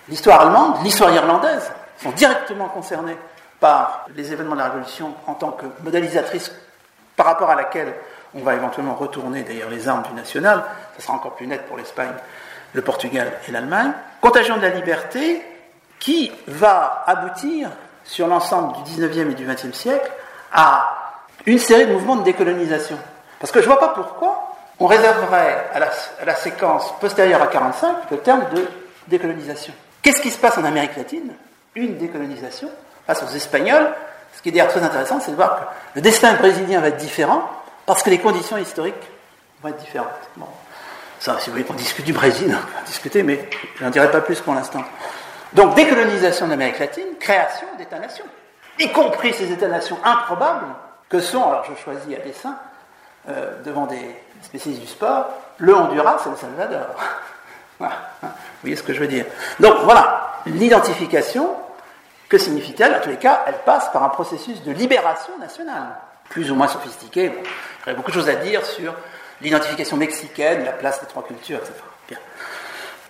[0.10, 3.18] l'histoire allemande, l'histoire irlandaise sont directement concernés
[3.60, 6.52] par les événements de la Révolution en tant que modélisatrice
[7.16, 7.94] par rapport à laquelle
[8.34, 10.64] on va éventuellement retourner d'ailleurs les armes du national,
[10.98, 12.14] ça sera encore plus net pour l'Espagne,
[12.74, 13.92] le Portugal et l'Allemagne.
[14.22, 15.46] Contagion de la liberté
[16.00, 17.70] qui va aboutir
[18.04, 20.12] sur l'ensemble du 19e et du 20e siècle
[20.54, 22.98] à une série de mouvements de décolonisation.
[23.40, 28.10] Parce que je ne vois pas pourquoi on réserverait à la, séquence postérieure à 45
[28.12, 28.68] le terme de
[29.08, 29.74] décolonisation.
[30.02, 31.34] Qu'est-ce qui se passe en Amérique latine?
[31.76, 32.70] Une décolonisation
[33.06, 33.92] face aux Espagnols.
[34.36, 35.62] Ce qui est d'ailleurs très intéressant, c'est de voir que
[35.96, 37.48] le destin brésilien va être différent
[37.86, 39.10] parce que les conditions historiques
[39.62, 40.08] vont être différentes.
[40.36, 40.48] Bon.
[41.20, 44.10] Ça, si vous voulez qu'on discute du Brésil, on va discuter, mais je n'en dirai
[44.10, 44.84] pas plus pour l'instant.
[45.54, 48.26] Donc, décolonisation de l'Amérique latine, création d'États-nations,
[48.80, 50.68] y compris ces États-nations improbables
[51.10, 52.58] que sont, alors je choisis à dessein,
[53.30, 56.88] euh, devant des spécialistes du sport, le Honduras et le Salvador.
[57.80, 57.88] Vous
[58.62, 59.26] voyez ce que je veux dire
[59.60, 61.56] Donc voilà, l'identification,
[62.30, 65.98] que signifie-t-elle En tous les cas, elle passe par un processus de libération nationale,
[66.30, 67.30] plus ou moins sophistiqué.
[67.30, 68.94] Bon, il y aurait beaucoup de choses à dire sur
[69.42, 71.74] l'identification mexicaine, la place des trois cultures, etc.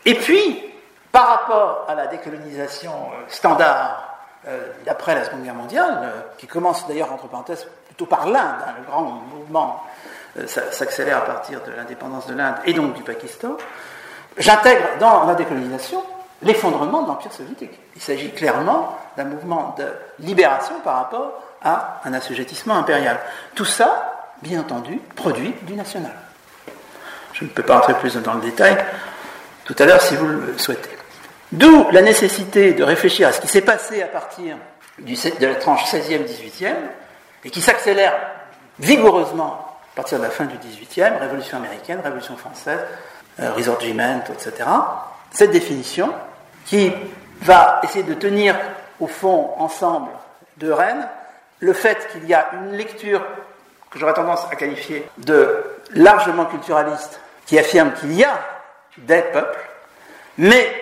[0.05, 0.70] Et puis,
[1.11, 6.87] par rapport à la décolonisation euh, standard euh, d'après la Seconde Guerre mondiale, qui commence
[6.87, 9.83] d'ailleurs, entre parenthèses, plutôt par l'Inde, hein, le grand mouvement
[10.47, 13.57] s'accélère à partir de l'indépendance de l'Inde et donc du Pakistan,
[14.37, 16.03] J'intègre dans la décolonisation
[16.41, 17.77] l'effondrement de l'Empire soviétique.
[17.95, 19.85] Il s'agit clairement d'un mouvement de
[20.19, 23.19] libération par rapport à un assujettissement impérial.
[23.55, 26.13] Tout ça, bien entendu, produit du national.
[27.33, 28.77] Je ne peux pas entrer plus dans le détail
[29.65, 31.00] tout à l'heure si vous le souhaitez.
[31.51, 34.55] D'où la nécessité de réfléchir à ce qui s'est passé à partir
[34.99, 36.75] de la tranche 16e, 18e,
[37.43, 38.13] et qui s'accélère
[38.79, 42.79] vigoureusement à partir de la fin du 18e, Révolution américaine, Révolution française,
[43.41, 44.69] euh, etc.
[45.31, 46.13] Cette définition,
[46.65, 46.91] qui
[47.41, 48.55] va essayer de tenir
[48.99, 50.11] au fond ensemble
[50.57, 51.07] de Rennes
[51.59, 53.25] le fait qu'il y a une lecture
[53.89, 58.39] que j'aurais tendance à qualifier de largement culturaliste, qui affirme qu'il y a
[58.97, 59.59] des peuples,
[60.37, 60.80] mais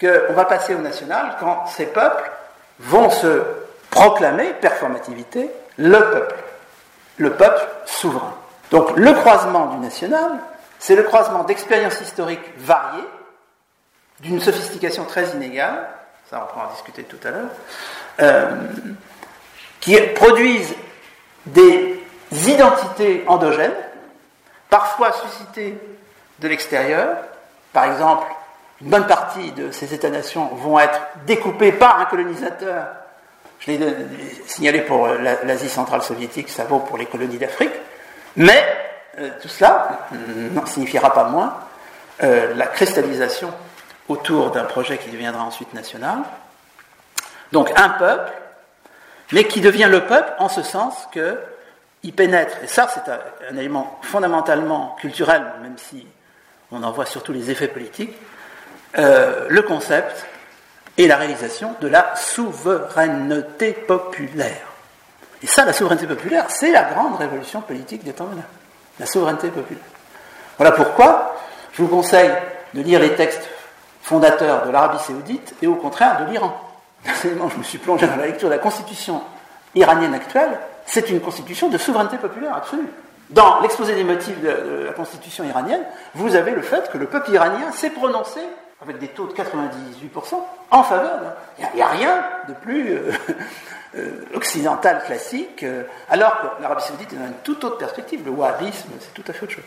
[0.00, 2.30] qu'on va passer au national quand ces peuples
[2.80, 3.42] vont se
[3.90, 6.34] proclamer, performativité, le peuple,
[7.16, 8.34] le peuple souverain.
[8.70, 10.32] Donc le croisement du national
[10.78, 13.04] c'est le croisement d'expériences historiques variées,
[14.20, 15.88] d'une sophistication très inégale,
[16.30, 17.50] ça on pourra en discuter tout à l'heure,
[18.20, 18.50] euh,
[19.80, 20.74] qui produisent
[21.46, 23.74] des identités endogènes,
[24.70, 25.78] parfois suscitées
[26.38, 27.18] de l'extérieur.
[27.72, 28.26] Par exemple,
[28.82, 32.88] une bonne partie de ces États-nations vont être découpés par un colonisateur.
[33.60, 33.96] Je l'ai
[34.46, 37.72] signalé pour l'Asie centrale soviétique, ça vaut pour les colonies d'Afrique.
[38.36, 38.64] Mais
[39.18, 41.54] euh, tout cela ne signifiera pas moins
[42.22, 43.52] euh, la cristallisation
[44.08, 46.18] autour d'un projet qui deviendra ensuite national.
[47.52, 48.32] Donc un peuple,
[49.32, 53.98] mais qui devient le peuple en ce sens qu'il pénètre, et ça c'est un, élément
[54.02, 56.06] fondamentalement culturel, même si
[56.70, 58.14] on en voit surtout les effets politiques,
[58.98, 60.26] euh, le concept
[60.98, 64.66] et la réalisation de la souveraineté populaire.
[65.42, 68.46] Et ça, la souveraineté populaire, c'est la grande révolution politique des temps modernes.
[68.98, 69.84] La souveraineté populaire.
[70.56, 71.36] Voilà pourquoi
[71.74, 72.32] je vous conseille
[72.72, 73.46] de lire les textes
[74.02, 76.58] fondateurs de l'Arabie saoudite et au contraire de l'Iran.
[77.04, 79.20] Personnellement, je me suis plongé dans la lecture de la constitution
[79.74, 80.58] iranienne actuelle.
[80.86, 82.88] C'est une constitution de souveraineté populaire absolue.
[83.28, 85.82] Dans l'exposé des motifs de la constitution iranienne,
[86.14, 88.40] vous avez le fait que le peuple iranien s'est prononcé
[88.82, 90.34] avec des taux de 98%
[90.70, 91.20] en faveur.
[91.58, 93.12] Il n'y a, rien de plus euh,
[93.96, 98.22] euh, occidental classique, euh, alors que l'Arabie saoudite est dans une toute autre perspective.
[98.24, 99.64] Le wahhabisme, c'est tout à fait autre chose.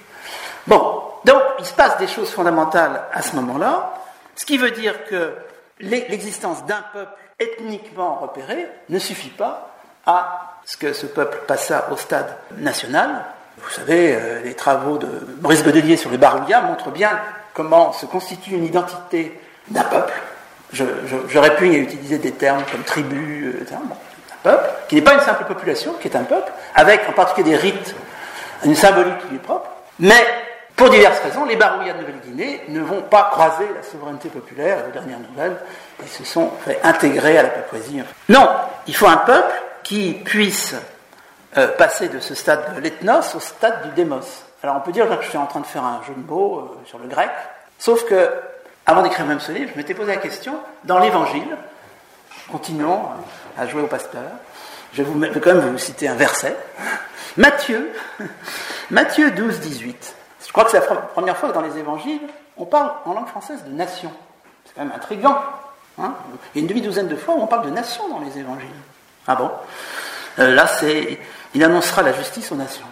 [0.68, 3.94] Bon, donc il se passe des choses fondamentales à ce moment-là,
[4.36, 5.34] ce qui veut dire que
[5.80, 9.72] l'existence d'un peuple ethniquement repéré ne suffit pas
[10.06, 13.26] à ce que ce peuple passa au stade national.
[13.58, 15.08] Vous savez, les travaux de
[15.42, 17.20] Maurice Godelier sur les Barouillas montrent bien
[17.60, 20.14] comment se constitue une identité d'un peuple.
[20.72, 23.82] J'aurais pu utiliser des termes comme tribu, euh, un
[24.42, 27.58] peuple, qui n'est pas une simple population, qui est un peuple, avec en particulier des
[27.58, 27.96] rites,
[28.64, 29.70] une symbolique qui lui est propre,
[30.00, 30.26] mais
[30.78, 34.92] pour diverses raisons, les barouillas de Nouvelle-Guinée ne vont pas croiser la souveraineté populaire, la
[34.94, 35.58] dernière nouvelle,
[36.02, 38.02] ils se sont fait intégrer à la Papouasie.
[38.30, 38.48] Non,
[38.88, 40.76] il faut un peuple qui puisse
[41.58, 44.46] euh, passer de ce stade de l'ethnos au stade du démos.
[44.64, 46.60] Alors on peut dire que je suis en train de faire un jeu de mots
[46.60, 47.30] euh, sur le grec,
[47.78, 48.30] sauf que,
[48.86, 51.58] avant d'écrire même ce livre, je m'étais posé la question, dans l'évangile,
[52.52, 53.04] continuons
[53.58, 54.24] à jouer au pasteur,
[54.94, 56.56] je vais, quand même vous citer un verset,
[57.38, 57.92] Matthieu,
[58.92, 60.16] Matthieu 12, 18.
[60.46, 62.22] Je crois que c'est la première fois que dans les évangiles,
[62.58, 64.12] on parle en langue française de nation.
[64.66, 65.38] C'est quand même intriguant.
[66.00, 66.14] Hein
[66.54, 68.68] Il y a une demi-douzaine de fois où on parle de nation dans les évangiles.
[69.28, 69.52] Ah bon?
[70.40, 71.20] Euh, Là, c'est.
[71.54, 72.86] Il annoncera la justice aux nations.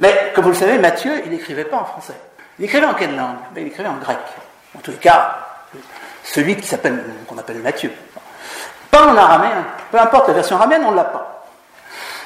[0.00, 2.14] Mais, comme vous le savez, Matthieu, il n'écrivait pas en français.
[2.58, 4.18] Il écrivait en quelle langue Il écrivait en grec.
[4.76, 5.38] En tous les cas,
[6.24, 6.56] celui
[7.26, 7.92] qu'on appelle Matthieu.
[8.90, 9.64] Pas en araméen.
[9.90, 11.44] Peu importe la version araméenne, on ne l'a pas.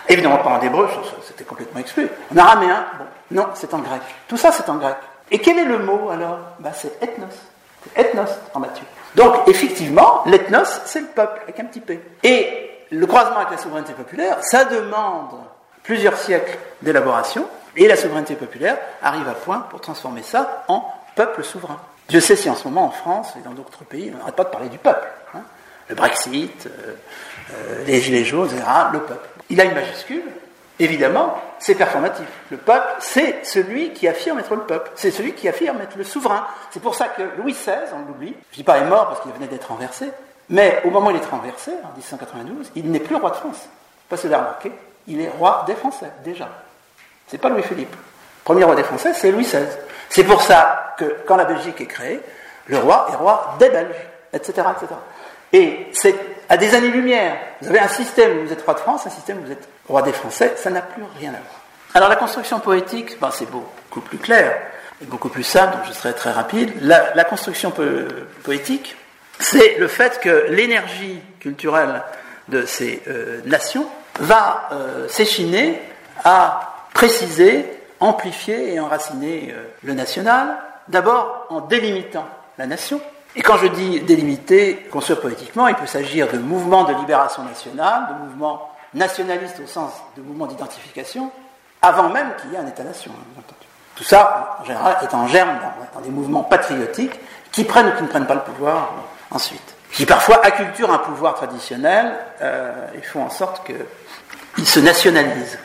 [0.08, 0.88] Évidemment pas en hébreu,
[1.26, 2.08] c'était complètement exclu.
[2.34, 4.00] En araméen, bon, non, c'est en grec.
[4.26, 4.96] Tout ça, c'est en grec.
[5.30, 6.38] Et quel est le mot alors?
[6.60, 7.26] Ben, C'est ethnos.
[7.82, 8.84] C'est ethnos en Matthieu.
[9.14, 12.00] Donc, effectivement, l'ethnos, c'est le peuple, avec un petit p.
[12.22, 15.34] Et le croisement avec la souveraineté populaire, ça demande
[15.82, 21.44] plusieurs siècles d'élaboration, et la souveraineté populaire arrive à point pour transformer ça en peuple
[21.44, 21.80] souverain.
[22.10, 24.44] Je sais si en ce moment en France et dans d'autres pays, on n'arrête pas
[24.44, 25.06] de parler du peuple.
[25.34, 25.42] Hein.
[25.88, 26.94] Le Brexit, euh,
[27.52, 28.64] euh, les Gilets jaunes, etc.
[28.92, 29.28] Le peuple.
[29.50, 30.24] Il a une majuscule,
[30.78, 32.26] évidemment, c'est performatif.
[32.50, 34.90] Le peuple, c'est celui qui affirme être le peuple.
[34.94, 36.46] C'est celui qui affirme être le souverain.
[36.70, 39.32] C'est pour ça que Louis XVI, on l'oublie, je dis pas est mort parce qu'il
[39.32, 40.10] venait d'être renversé,
[40.48, 43.68] mais au moment où il est renversé, en 1792, il n'est plus roi de France.
[44.08, 44.72] Pas se l'a remarqué,
[45.08, 46.48] il est roi des Français, déjà.
[47.26, 47.94] C'est pas Louis-Philippe.
[48.44, 49.66] Premier roi des Français, c'est Louis XVI.
[50.08, 52.20] C'est pour ça que quand la Belgique est créée,
[52.66, 53.96] le roi est roi des Belges,
[54.32, 54.68] etc.
[54.76, 54.94] etc.
[55.52, 56.14] Et c'est
[56.48, 57.36] à des années-lumière.
[57.60, 59.68] Vous avez un système où vous êtes roi de France, un système où vous êtes
[59.88, 61.62] roi des Français, ça n'a plus rien à voir.
[61.94, 64.58] Alors la construction poétique, ben, c'est beaucoup plus clair
[65.00, 66.72] et beaucoup plus simple, donc je serai très rapide.
[66.80, 67.72] La, construction
[68.44, 68.96] poétique,
[69.38, 72.02] c'est le fait que l'énergie culturelle
[72.48, 73.86] de ces euh, nations
[74.20, 75.80] va euh, s'échiner
[76.24, 77.64] à préciser,
[78.00, 82.26] amplifier et enraciner euh, le national, d'abord en délimitant
[82.58, 83.00] la nation.
[83.36, 87.44] Et quand je dis délimiter, qu'on soit poétiquement, il peut s'agir de mouvements de libération
[87.44, 91.30] nationale, de mouvements nationalistes au sens de mouvements d'identification,
[91.82, 93.12] avant même qu'il y ait un État-nation.
[93.94, 95.58] Tout ça, en général, est en germe
[95.94, 97.18] dans, des mouvements patriotiques
[97.52, 99.74] qui prennent ou qui ne prennent pas le pouvoir euh, ensuite.
[99.92, 105.58] Qui parfois acculturent un pouvoir traditionnel euh, et font en sorte qu'il se nationalise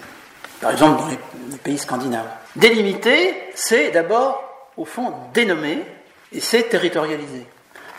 [0.63, 2.27] par exemple dans les, pays scandinaves.
[2.55, 4.43] Délimiter, c'est d'abord,
[4.77, 5.85] au fond, dénommer,
[6.31, 7.45] et c'est territorialiser.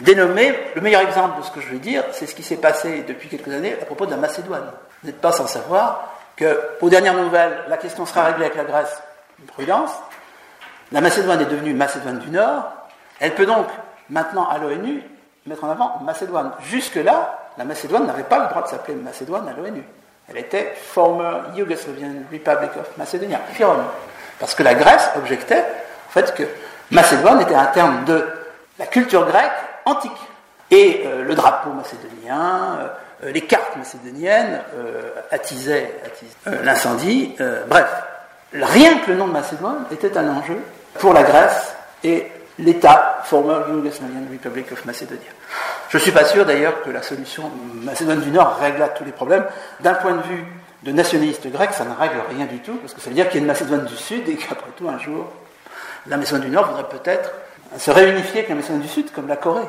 [0.00, 3.04] Dénommer, le meilleur exemple de ce que je veux dire, c'est ce qui s'est passé
[3.06, 4.72] depuis quelques années à propos de la Macédoine.
[5.02, 8.64] Vous n'êtes pas sans savoir que, aux dernières nouvelles, la question sera réglée avec la
[8.64, 9.02] Grèce,
[9.38, 9.92] une prudence.
[10.90, 12.64] La Macédoine est devenue Macédoine du Nord.
[13.20, 13.66] Elle peut donc,
[14.10, 15.02] maintenant, à l'ONU,
[15.46, 16.52] mettre en avant Macédoine.
[16.60, 19.84] Jusque-là, la Macédoine n'avait pas le droit de s'appeler Macédoine à l'ONU.
[20.28, 23.82] Elle était Former Yugoslavian Republic of Macedonia, FIROM.
[24.38, 25.64] Parce que la Grèce objectait
[26.08, 26.44] au fait que
[26.90, 28.26] Macédoine était un terme de
[28.78, 29.52] la culture grecque
[29.84, 30.12] antique.
[30.70, 32.78] Et euh, le drapeau macédonien,
[33.22, 35.92] euh, les cartes macédoniennes euh, attisaient,
[36.46, 37.36] l'incendie.
[37.68, 37.88] bref,
[38.52, 40.58] rien que le nom de Macédoine était un enjeu
[40.98, 45.30] pour la Grèce et l'État Former Yugoslavian Republic of Macedonia.
[45.88, 47.50] Je ne suis pas sûr d'ailleurs que la solution
[47.82, 49.44] Macédoine du Nord régla tous les problèmes.
[49.80, 50.44] D'un point de vue
[50.82, 53.36] de nationalistes grecs, ça ne règle rien du tout, parce que ça veut dire qu'il
[53.36, 55.32] y a une Macédoine du Sud et qu'après tout, un jour,
[56.06, 57.30] la Macédoine du Nord voudrait peut-être
[57.78, 59.66] se réunifier avec la Macédoine du Sud, comme la Corée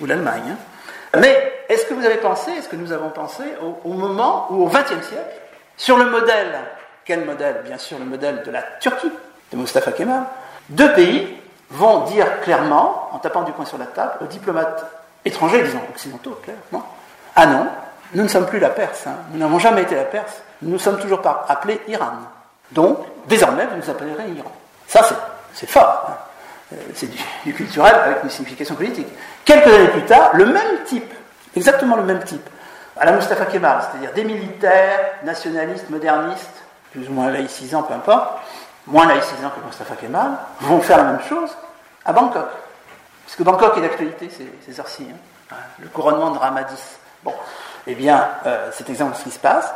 [0.00, 0.42] ou, l'Allemagne.
[0.52, 1.18] Hein.
[1.20, 3.42] Mais est-ce que vous avez pensé, est-ce que nous avons pensé
[3.84, 5.40] au, moment où, au XXe siècle,
[5.76, 6.58] sur le modèle,
[7.04, 7.62] quel modèle?
[7.64, 9.12] Bien sûr, le modèle de la Turquie,
[9.52, 10.24] de Mustafa Kemal,
[10.68, 11.36] deux pays
[11.70, 14.84] vont dire clairement, en tapant du poing sur la table, aux diplomates
[15.24, 16.86] étrangers, disons occidentaux, clairement,
[17.36, 17.66] ah non,
[18.14, 19.16] nous ne sommes plus la Perse, hein.
[19.32, 22.10] nous n'avons jamais été la Perse, nous nous sommes toujours pas appelés Iran.
[22.72, 24.52] Donc, désormais, vous nous appellerez Iran.
[24.86, 25.02] Ça,
[25.54, 26.06] c'est fort.
[26.08, 26.16] Hein.
[26.72, 27.08] Euh, c'est
[27.44, 29.06] du, culturel avec une signification politique.
[29.44, 31.12] Quelques années plus tard, le même type,
[31.56, 32.46] exactement le même type,
[32.96, 38.38] à la Mustafa Kemal, c'est-à-dire des militaires, nationalistes, modernistes, plus ou moins laïcisants, peu importe,
[38.88, 41.50] moins laïcisants que Mustafa Kemal, vont faire la même chose
[42.04, 42.48] à Bangkok.
[43.24, 44.28] Parce que Bangkok est d'actualité
[44.64, 45.06] ces heures-ci.
[45.10, 45.56] Hein.
[45.78, 46.98] Le couronnement de Ramadis.
[47.22, 47.34] Bon,
[47.86, 49.72] eh bien, euh, c'est exactement ce qui se passe.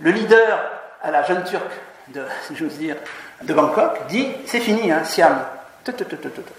[0.00, 0.58] Le leader
[1.02, 1.72] à la jeune turque,
[2.08, 2.96] de, si j'ose dire,
[3.42, 5.38] de Bangkok, dit c'est fini, hein, Siam.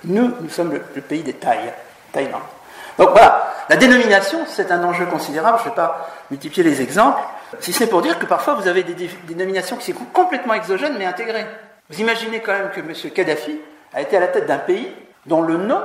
[0.06, 1.72] Nous, nous sommes le, pays des Thaïs,
[2.12, 2.42] Thaïlande.
[2.98, 5.60] Donc voilà, la dénomination, c'est un enjeu considérable.
[5.60, 7.22] Je ne vais pas multiplier les exemples,
[7.60, 10.98] si ce n'est pour dire que parfois vous avez des dénominations qui sont complètement exogènes
[10.98, 11.46] mais intégrées.
[11.92, 13.12] Vous imaginez quand même que M.
[13.12, 13.60] Kadhafi
[13.94, 14.88] a été à la tête d'un pays
[15.26, 15.82] dont le nom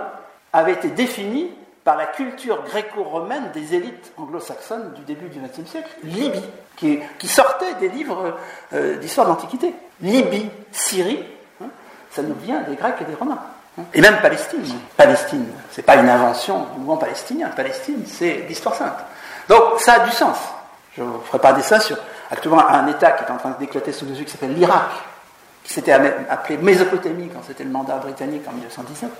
[0.53, 1.51] avait été défini
[1.83, 6.43] par la culture gréco-romaine des élites anglo-saxonnes du début du XXe siècle, Libye,
[6.77, 8.37] qui, sortait des livres
[8.73, 9.75] euh, d'histoire d'Antiquité.
[10.01, 11.25] Libye, Syrie,
[11.63, 11.69] hein,
[12.11, 13.39] ça nous vient des Grecs et des Romains.
[13.79, 13.83] Hein.
[13.95, 14.65] Et même Palestine.
[14.97, 17.49] Palestine, c'est pas une invention du mouvement palestinien.
[17.49, 18.99] Palestine, c'est l'histoire sainte.
[19.49, 20.39] Donc ça a du sens.
[20.97, 21.99] Je ne ferai pas des ça sur
[22.31, 24.91] actuellement un État qui est en train d'éclater sous nos yeux qui s'appelle l'Irak,
[25.67, 29.11] qui s'était appelé Mésopotamie quand c'était le mandat britannique en 1919.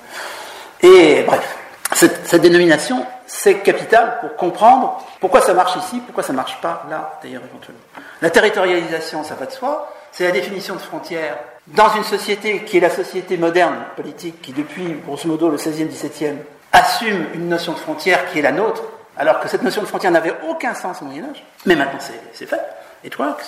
[0.83, 1.57] Et bref,
[1.93, 6.85] cette, dénomination, c'est capital pour comprendre pourquoi ça marche ici, pourquoi ça ne marche pas
[6.89, 7.81] là, d'ailleurs, éventuellement.
[8.23, 12.77] La territorialisation, ça va de soi, c'est la définition de frontières dans une société qui
[12.77, 16.37] est la société moderne politique, qui depuis, grosso modo, le 16e, 17e,
[16.73, 18.83] assume une notion de frontière qui est la nôtre,
[19.17, 21.99] alors que cette notion de frontière n'avait aucun sens au Moyen-Âge, mais maintenant
[22.33, 22.61] c'est fait,
[23.03, 23.47] it works,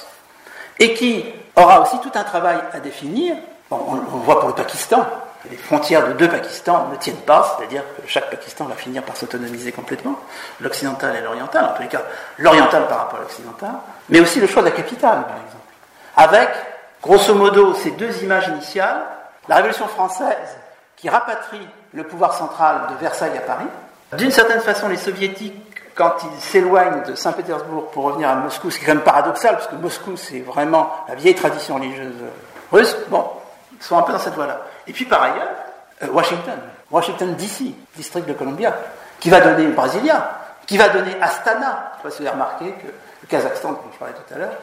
[0.78, 1.24] et qui
[1.62, 3.36] aura aussi tout un travail à définir.
[3.70, 5.06] on, on voit pour le Pakistan,
[5.50, 9.16] les frontières de deux Pakistans ne tiennent pas, c'est-à-dire que chaque Pakistan va finir par
[9.16, 10.18] s'autonomiser complètement,
[10.60, 12.02] l'occidental et l'oriental, en tous les cas
[12.38, 13.72] l'oriental par rapport à l'occidental,
[14.08, 15.64] mais aussi le choix de la capitale, par exemple.
[16.16, 16.48] Avec,
[17.02, 19.02] grosso modo, ces deux images initiales,
[19.48, 20.58] la Révolution française
[20.96, 23.68] qui rapatrie le pouvoir central de Versailles à Paris,
[24.16, 25.54] d'une certaine façon les soviétiques,
[25.98, 29.56] quand ils s'éloignent de Saint-Pétersbourg pour revenir à Moscou, ce qui est quand même paradoxal,
[29.56, 32.14] parce que Moscou c'est vraiment la vieille tradition religieuse
[32.70, 33.28] russe, bon,
[33.76, 34.60] ils sont un peu dans cette voie-là.
[34.86, 35.48] Et puis par ailleurs,
[36.04, 36.58] euh, Washington,
[36.90, 38.74] Washington DC, district de Columbia,
[39.18, 41.92] qui va donner Brasilia, qui va donner Astana.
[41.92, 44.38] Je sais pas si vous avez remarqué que le Kazakhstan, dont je parlais tout à
[44.38, 44.54] l'heure,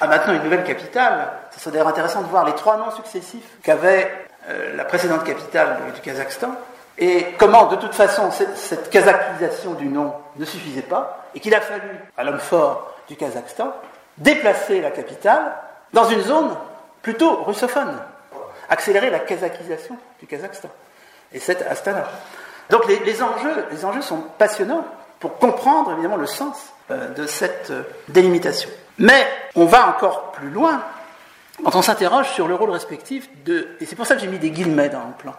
[0.00, 1.28] a maintenant une nouvelle capitale.
[1.50, 5.76] Ça serait d'ailleurs intéressant de voir les trois noms successifs qu'avait euh, la précédente capitale
[5.94, 6.52] du Kazakhstan
[6.98, 11.54] et comment, de toute façon, cette, cette kazakhisation du nom ne suffisait pas et qu'il
[11.54, 13.72] a fallu, à l'homme fort du Kazakhstan,
[14.16, 15.52] déplacer la capitale
[15.92, 16.56] dans une zone
[17.02, 17.98] plutôt russophone
[18.68, 20.68] accélérer la kazakhisation du Kazakhstan.
[21.32, 22.04] Et c'est Astana.
[22.70, 24.84] Donc les, enjeux, les enjeux sont passionnants
[25.20, 28.70] pour comprendre évidemment le sens euh, de cette euh, délimitation.
[28.98, 30.82] Mais on va encore plus loin
[31.64, 34.38] quand on s'interroge sur le rôle respectif de, et c'est pour ça que j'ai mis
[34.38, 35.34] des guillemets dans le plan,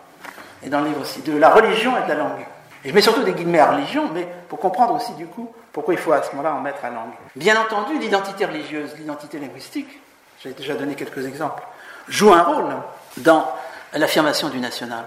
[0.63, 2.45] et dans le livre aussi, de la religion et de la langue.
[2.83, 5.93] Et je mets surtout des guillemets à religion, mais pour comprendre aussi du coup pourquoi
[5.93, 7.11] il faut à ce moment-là en mettre à langue.
[7.35, 9.99] Bien entendu, l'identité religieuse, l'identité linguistique,
[10.41, 11.63] j'ai déjà donné quelques exemples,
[12.07, 12.73] joue un rôle
[13.17, 13.45] dans
[13.93, 15.05] l'affirmation du national.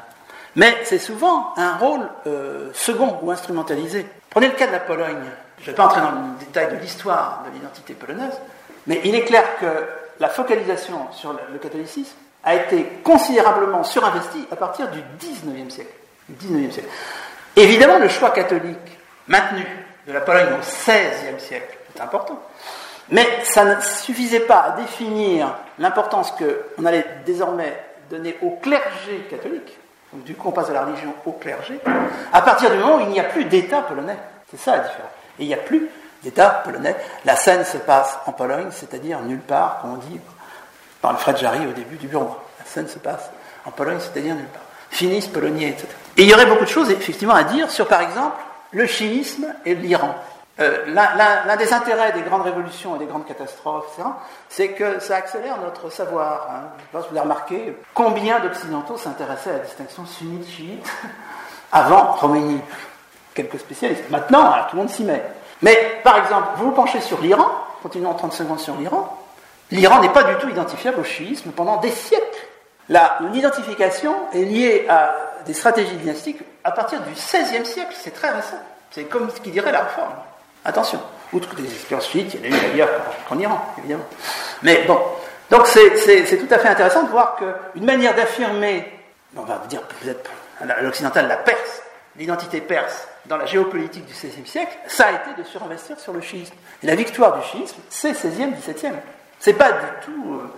[0.55, 4.07] Mais c'est souvent un rôle euh, second ou instrumentalisé.
[4.29, 5.25] Prenez le cas de la Pologne.
[5.59, 8.39] Je ne vais pas entrer dans le détail de l'histoire de l'identité polonaise,
[8.87, 9.67] mais il est clair que
[10.19, 15.93] la focalisation sur le catholicisme a été considérablement surinvestie à partir du XIXe siècle.
[16.71, 16.89] siècle.
[17.57, 19.65] Évidemment, le choix catholique maintenu
[20.07, 22.41] de la Pologne au XVIe siècle est important.
[23.11, 27.77] Mais ça ne suffisait pas à définir l'importance qu'on allait désormais
[28.11, 29.79] donner au clergé catholique,
[30.13, 31.81] du coup on passe de la religion au clergé,
[32.33, 34.19] à partir du moment où il n'y a plus d'État polonais.
[34.51, 35.11] C'est ça la différence.
[35.39, 35.89] Et il n'y a plus
[36.23, 36.95] d'État polonais.
[37.25, 40.21] La scène se passe en Pologne, c'est-à-dire nulle part, comme on dit
[41.03, 42.37] par le Fred Jarry au début du bureau.
[42.59, 43.31] La scène se passe
[43.67, 44.63] en Pologne, c'est-à-dire nulle part.
[44.89, 45.89] Finis, polonier, etc.
[46.17, 48.37] Et il y aurait beaucoup de choses effectivement à dire sur, par exemple,
[48.71, 50.15] le chiisme et l'Iran.
[50.61, 53.99] Euh, l'un des intérêts des grandes révolutions et des grandes catastrophes,
[54.49, 56.49] c'est que ça accélère notre savoir.
[56.51, 56.69] Hein.
[56.79, 60.87] Je pense que vous avez remarqué combien d'Occidentaux s'intéressaient à la distinction sunnite-chiite
[61.73, 62.61] avant Khomeini.
[63.35, 64.11] Quelques spécialistes.
[64.11, 65.23] Maintenant, tout le monde s'y met.
[65.63, 67.49] Mais, par exemple, vous vous penchez sur l'Iran,
[67.83, 69.12] continuons en 30 secondes sur l'Iran,
[69.73, 72.47] l'Iran n'est pas du tout identifiable au chiisme pendant des siècles.
[73.33, 75.17] L'identification est liée à
[75.47, 78.61] des stratégies dynastiques à partir du XVIe siècle, c'est très récent.
[78.91, 80.13] C'est comme ce qui dirait la réforme.
[80.65, 81.01] Attention,
[81.33, 82.91] outre des expériences chiites, il y en a eu ailleurs
[83.29, 84.05] qu'en Iran, évidemment.
[84.63, 85.01] Mais bon,
[85.51, 88.87] donc c'est tout à fait intéressant de voir qu'une manière d'affirmer,
[89.37, 91.83] on va dire peut-être à l'occidental la Perse,
[92.17, 96.21] l'identité perse dans la géopolitique du XVIe siècle, ça a été de surinvestir sur le
[96.21, 96.55] chiisme.
[96.83, 98.93] Et la victoire du chiisme, c'est 16e, 17e.
[99.43, 100.53] C'est pas du tout, euh,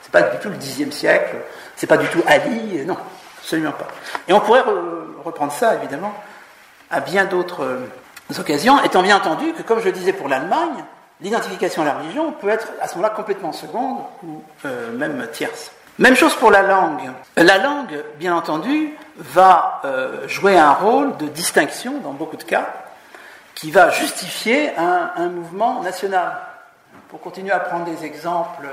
[0.00, 1.38] c'est pas du tout le Xe siècle,
[1.74, 2.96] c'est pas du tout Ali, euh, non,
[3.40, 3.88] absolument pas.
[4.28, 4.62] Et on pourrait
[5.24, 6.14] reprendre ça, évidemment,
[6.88, 10.84] à bien d'autres euh, occasions, étant bien entendu que, comme je le disais pour l'Allemagne,
[11.20, 14.40] l'identification à la religion peut être à ce moment-là complètement seconde ou
[14.96, 15.72] même tierce.
[15.98, 17.10] Même chose pour la langue.
[17.36, 19.82] La langue, bien entendu, va
[20.26, 22.66] jouer un rôle de distinction dans beaucoup de cas
[23.54, 26.32] qui va justifier un, mouvement national.
[27.12, 28.66] Pour continuer à prendre des exemples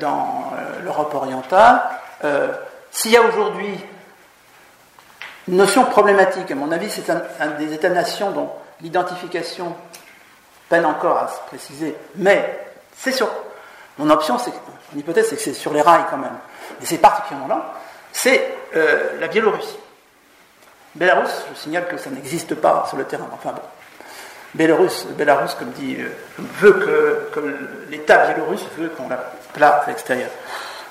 [0.00, 1.82] dans euh, l'Europe orientale,
[2.24, 2.48] euh,
[2.90, 3.78] s'il y a aujourd'hui
[5.46, 8.50] une notion problématique, à mon avis, c'est un, des États-nations dont
[8.80, 9.76] l'identification
[10.70, 13.28] peine encore à se préciser, mais c'est sûr.
[13.98, 14.52] Mon option, c'est
[14.94, 16.38] mon hypothèse, c'est que c'est sur les rails quand même.
[16.80, 17.74] Et c'est particulièrement là,
[18.10, 19.76] c'est euh, la Biélorussie.
[20.94, 23.28] Bélarus, je signale que ça n'existe pas sur le terrain.
[23.34, 23.60] Enfin bon.
[24.54, 27.54] Bélarus, Bélarus comme dit, euh, veut que, comme
[27.88, 29.18] l'État biélorusse veut qu'on la
[29.52, 30.30] place à l'extérieur.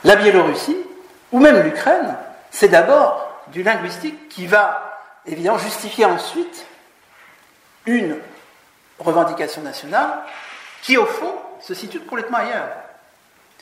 [0.03, 0.77] La Biélorussie,
[1.31, 2.15] ou même l'Ukraine,
[2.51, 6.65] c'est d'abord du linguistique qui va évidemment justifier ensuite
[7.85, 8.17] une
[8.99, 10.09] revendication nationale
[10.81, 12.69] qui, au fond, se situe complètement ailleurs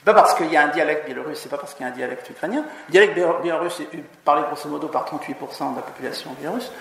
[0.07, 1.95] pas parce qu'il y a un dialecte biélorusse, c'est pas parce qu'il y a un
[1.95, 2.63] dialecte ukrainien.
[2.87, 6.71] Le dialecte biélorusse est parlé grosso modo par 38% de la population biélorusse.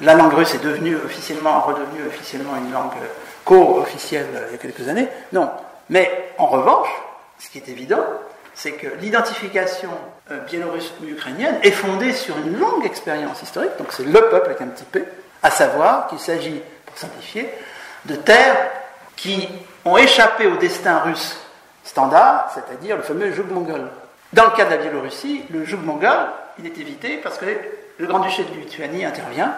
[0.00, 2.92] La langue russe est devenue officiellement, redevenue officiellement une langue
[3.44, 5.08] co-officielle il y a quelques années.
[5.32, 5.50] Non.
[5.90, 6.88] Mais en revanche,
[7.38, 8.04] ce qui est évident,
[8.54, 9.90] c'est que l'identification
[10.30, 14.46] euh, biélorusse ou ukrainienne est fondée sur une longue expérience historique, donc c'est le peuple
[14.46, 15.04] avec un petit p,
[15.42, 17.50] à savoir qu'il s'agit, pour simplifier,
[18.06, 18.70] de terres
[19.16, 19.48] qui
[19.84, 21.36] ont échappé au destin russe
[21.84, 23.88] standard, c'est-à-dire le fameux joug mongol.
[24.32, 26.28] Dans le cas de la Biélorussie, le joug mongol,
[26.58, 27.46] il est évité parce que
[27.98, 29.54] le grand-duché de Lituanie intervient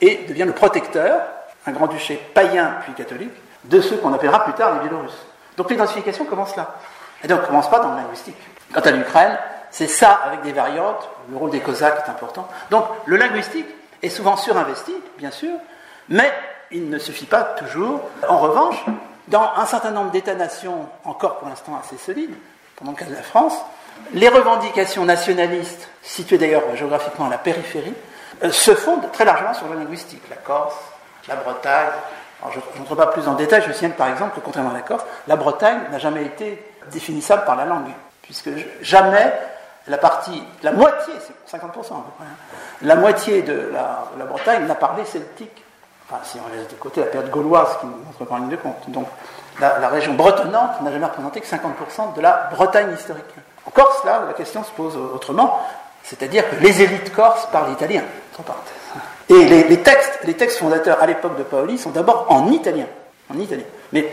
[0.00, 1.22] et devient le protecteur,
[1.66, 3.32] un grand-duché païen puis catholique,
[3.64, 5.26] de ceux qu'on appellera plus tard les Biélorusses.
[5.56, 6.74] Donc l'identification commence là.
[7.28, 8.36] Donc, ne commence pas dans le linguistique.
[8.72, 9.36] Quant à l'Ukraine,
[9.70, 12.48] c'est ça avec des variantes, le rôle des Cosaques est important.
[12.70, 13.66] Donc le linguistique
[14.02, 15.52] est souvent surinvesti, bien sûr,
[16.08, 16.32] mais
[16.70, 18.00] il ne suffit pas toujours.
[18.28, 18.82] En revanche,
[19.28, 22.34] dans un certain nombre d'États-nations, encore pour l'instant assez solides,
[22.76, 23.54] pendant le cas de la France,
[24.14, 27.94] les revendications nationalistes, situées d'ailleurs géographiquement à la périphérie,
[28.50, 30.22] se fondent très largement sur la linguistique.
[30.30, 30.76] La Corse,
[31.28, 31.88] la Bretagne.
[32.50, 35.04] Je n'entre pas plus en détail, je signale par exemple que contrairement à la Corse,
[35.26, 37.90] la Bretagne n'a jamais été définissable par la langue,
[38.22, 38.48] puisque
[38.80, 39.30] jamais
[39.86, 44.24] la partie, la moitié, c'est 50% à peu près, hein, la moitié de la, la
[44.24, 45.62] Bretagne n'a parlé celtique
[46.10, 48.56] enfin si on laisse de côté la période gauloise qui n'entre pas en ligne de
[48.56, 48.88] compte.
[48.88, 49.06] Donc
[49.60, 53.24] la, région bretonnante n'a jamais représenté que 50% de la Bretagne historique.
[53.66, 55.60] En Corse, là, la question se pose autrement,
[56.02, 58.02] c'est-à-dire que les élites corses parlent italien,
[59.28, 62.86] Et les, textes, les textes fondateurs à l'époque de Paoli sont d'abord en italien.
[63.32, 63.64] En italien.
[63.92, 64.12] Mais,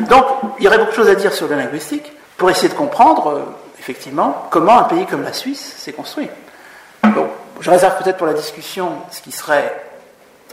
[0.00, 0.24] donc,
[0.58, 3.28] il y aurait beaucoup de choses à dire sur la linguistique pour essayer de comprendre,
[3.28, 3.42] euh,
[3.78, 6.28] effectivement, comment un pays comme la Suisse s'est construit.
[7.60, 9.80] Je réserve peut-être pour la discussion ce qui serait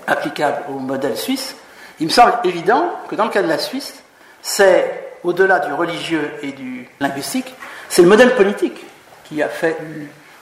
[0.07, 1.55] applicable au modèle suisse,
[1.99, 4.01] il me semble évident que dans le cas de la Suisse,
[4.41, 7.53] c'est, au-delà du religieux et du linguistique,
[7.89, 8.85] c'est le modèle politique
[9.25, 9.77] qui a fait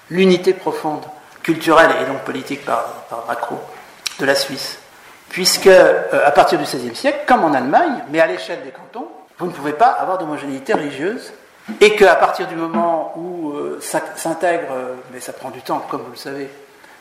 [0.10, 1.03] l'unité profonde,
[1.43, 3.60] culturelle et donc politique par, par macro,
[4.20, 4.80] de la Suisse.
[5.30, 9.07] Puisque, euh, à partir du XVIe siècle, comme en Allemagne, mais à l'échelle des cantons,
[9.38, 11.32] vous ne pouvez pas avoir d'homogénéité religieuse,
[11.82, 16.01] et qu'à partir du moment où euh, s'intègre, euh, mais ça prend du temps, comme
[16.01, 16.49] vous le savez,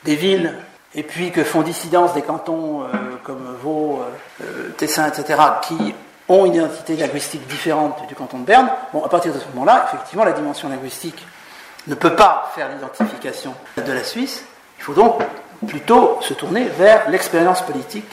[0.04, 0.54] des villes
[0.94, 2.86] et puis que font dissidence des cantons euh,
[3.22, 4.00] comme Vaud,
[4.40, 5.94] euh, Tessin, etc., qui
[6.28, 9.86] ont une identité linguistique différente du canton de Berne, bon, à partir de ce moment-là,
[9.88, 11.26] effectivement, la dimension linguistique
[11.88, 14.44] ne peut pas faire l'identification de la Suisse.
[14.78, 15.22] Il faut donc
[15.66, 18.08] plutôt se tourner vers l'expérience politique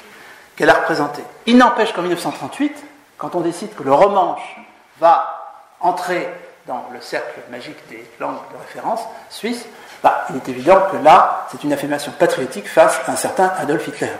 [0.55, 1.23] qu'elle a représentée.
[1.45, 2.83] Il n'empêche qu'en 1938,
[3.17, 4.57] quand on décide que le romanche
[4.99, 6.27] va entrer
[6.65, 9.65] dans le cercle magique des langues de référence suisses,
[10.01, 13.87] bah, il est évident que là, c'est une affirmation patriotique face à un certain Adolf
[13.87, 14.11] Hitler.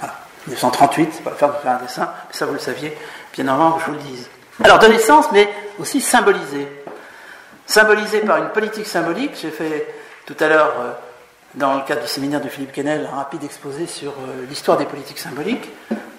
[0.00, 0.14] Voilà.
[0.46, 2.96] 1938, pas le faire de faire un dessin, mais ça vous le saviez
[3.32, 4.28] bien avant que je vous le dise.
[4.62, 6.68] Alors de naissance, mais aussi symbolisé.
[7.66, 9.86] Symbolisé par une politique symbolique, j'ai fait
[10.24, 10.92] tout à l'heure, euh,
[11.54, 14.84] dans le cadre du séminaire de Philippe Kennel, un rapide exposé sur euh, l'histoire des
[14.84, 15.68] politiques symboliques.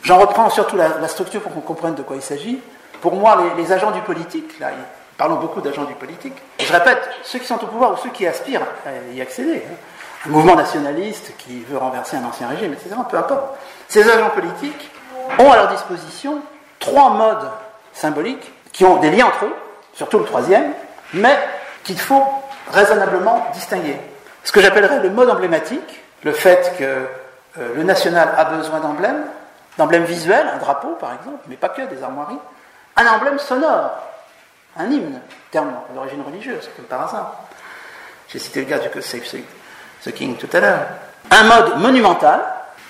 [0.03, 2.59] J'en reprends surtout la, la structure pour qu'on comprenne de quoi il s'agit.
[3.01, 4.71] pour moi, les, agents du politique, là,
[5.17, 8.25] parlons beaucoup d'agents du politique, je répète, ceux qui sont au pouvoir ou ceux qui
[8.25, 9.75] aspirent à y accéder, hein.
[10.25, 14.91] un mouvement nationaliste qui veut renverser un ancien régime, etc., peu importe, ces agents politiques
[15.39, 16.41] ont à leur disposition
[16.79, 17.49] trois modes
[17.93, 19.55] symboliques qui ont des liens entre eux,
[19.93, 20.73] surtout le troisième,
[21.13, 21.37] mais
[21.83, 22.23] qu'il faut
[22.71, 23.97] raisonnablement distinguer.
[24.43, 29.23] Ce que j'appellerais le mode emblématique, le fait que euh, le national a besoin d'emblèmes,
[29.77, 32.39] d'emblèmes visuels, un drapeau par exemple, mais pas que, des armoiries,
[32.95, 33.91] un emblème sonore,
[34.77, 37.35] un hymne, terme d'origine religieuse, comme par hasard.
[38.27, 39.21] J'ai cité le gars du Save
[40.03, 40.87] the King tout à l'heure.
[41.31, 42.41] Un mode monumental,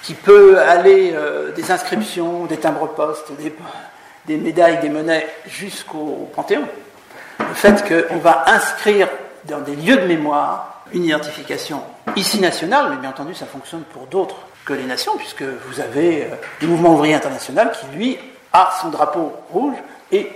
[0.03, 3.53] qui peut aller euh, des inscriptions, des timbres-postes, des,
[4.25, 6.63] des médailles, des monnaies, jusqu'au Panthéon.
[7.39, 9.07] Le fait qu'on va inscrire
[9.45, 11.81] dans des lieux de mémoire une identification
[12.15, 16.25] ici nationale, mais bien entendu ça fonctionne pour d'autres que les nations, puisque vous avez
[16.25, 18.19] euh, le mouvement ouvrier international qui, lui,
[18.51, 19.77] a son drapeau rouge
[20.11, 20.29] et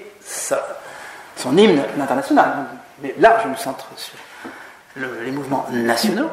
[1.35, 2.65] son hymne international.
[3.01, 4.15] Mais là, je me centre sur
[4.95, 6.29] les mouvements nationaux.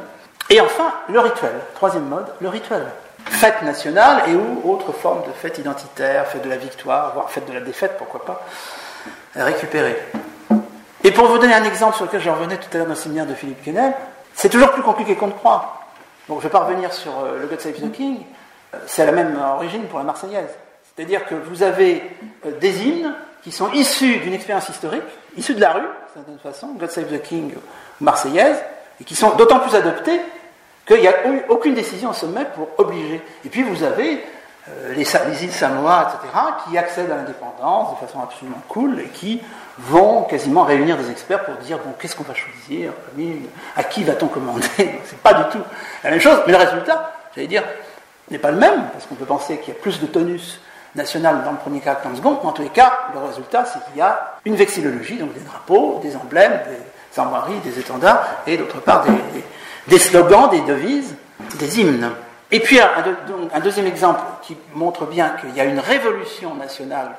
[0.50, 1.52] Et enfin, le rituel.
[1.74, 2.86] Troisième mode, le rituel.
[3.26, 7.46] Fête nationale et ou autre forme de fête identitaire, fête de la victoire, voire fête
[7.48, 8.46] de la défaite, pourquoi pas,
[9.34, 9.96] récupérer.
[11.08, 12.98] Et pour vous donner un exemple sur lequel je revenais tout à l'heure dans le
[12.98, 13.94] séminaire de Philippe Kennel,
[14.34, 15.80] c'est toujours plus compliqué qu'on ne croit.
[16.28, 18.18] Donc je ne vais pas revenir sur euh, le God Save the King,
[18.74, 20.50] euh, c'est la même origine pour la Marseillaise.
[20.84, 22.02] C'est-à-dire que vous avez
[22.44, 25.00] euh, des hymnes qui sont issus d'une expérience historique,
[25.34, 27.54] issus de la rue, d'une certaine façon, God Save the King
[28.02, 28.58] Marseillaise,
[29.00, 30.20] et qui sont d'autant plus adoptés
[30.86, 33.22] qu'il n'y a eu aucune décision au sommet pour obliger.
[33.46, 34.22] Et puis vous avez
[34.90, 39.40] les, les, îles Samoa, etc., qui accèdent à l'indépendance de façon absolument cool et qui
[39.78, 42.92] vont quasiment réunir des experts pour dire bon, qu'est-ce qu'on va choisir,
[43.76, 45.64] à qui va-t-on commander C'est pas du tout
[46.02, 47.62] la même chose, mais le résultat, j'allais dire,
[48.30, 50.60] n'est pas le même, parce qu'on peut penser qu'il y a plus de tonus
[50.94, 53.20] national dans le premier cas que dans le second, mais en tous les cas, le
[53.20, 57.78] résultat, c'est qu'il y a une vexillologie, donc des drapeaux, des emblèmes, des armoiries, des
[57.78, 59.04] étendards, et d'autre part
[59.86, 61.14] des, slogans, des devises,
[61.58, 62.10] des hymnes.
[62.50, 67.14] Et puis un deuxième exemple qui montre bien qu'il y a une révolution nationale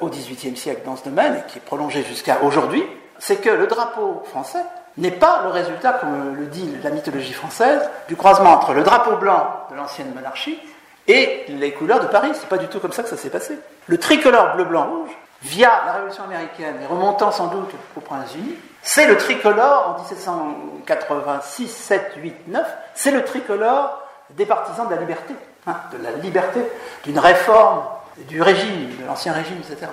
[0.00, 2.84] au XVIIIe siècle dans ce domaine, et qui est prolongé jusqu'à aujourd'hui,
[3.18, 4.62] c'est que le drapeau français
[4.96, 9.16] n'est pas le résultat, comme le dit la mythologie française, du croisement entre le drapeau
[9.16, 10.58] blanc de l'ancienne monarchie
[11.06, 12.30] et les couleurs de Paris.
[12.34, 13.58] C'est pas du tout comme ça que ça s'est passé.
[13.86, 15.10] Le tricolore bleu-blanc-rouge,
[15.42, 19.98] via la Révolution américaine et remontant sans doute au prince uni c'est le tricolore en
[20.00, 25.34] 1786, 7, 8, 9, c'est le tricolore des partisans de la liberté,
[25.66, 26.60] hein, de la liberté,
[27.04, 27.82] d'une réforme
[28.18, 29.90] du régime, de l'ancien régime, etc.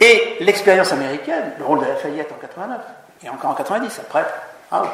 [0.00, 2.80] Et l'expérience américaine, le rôle de Lafayette en 89,
[3.22, 4.24] et encore en 90, après,
[4.72, 4.88] out,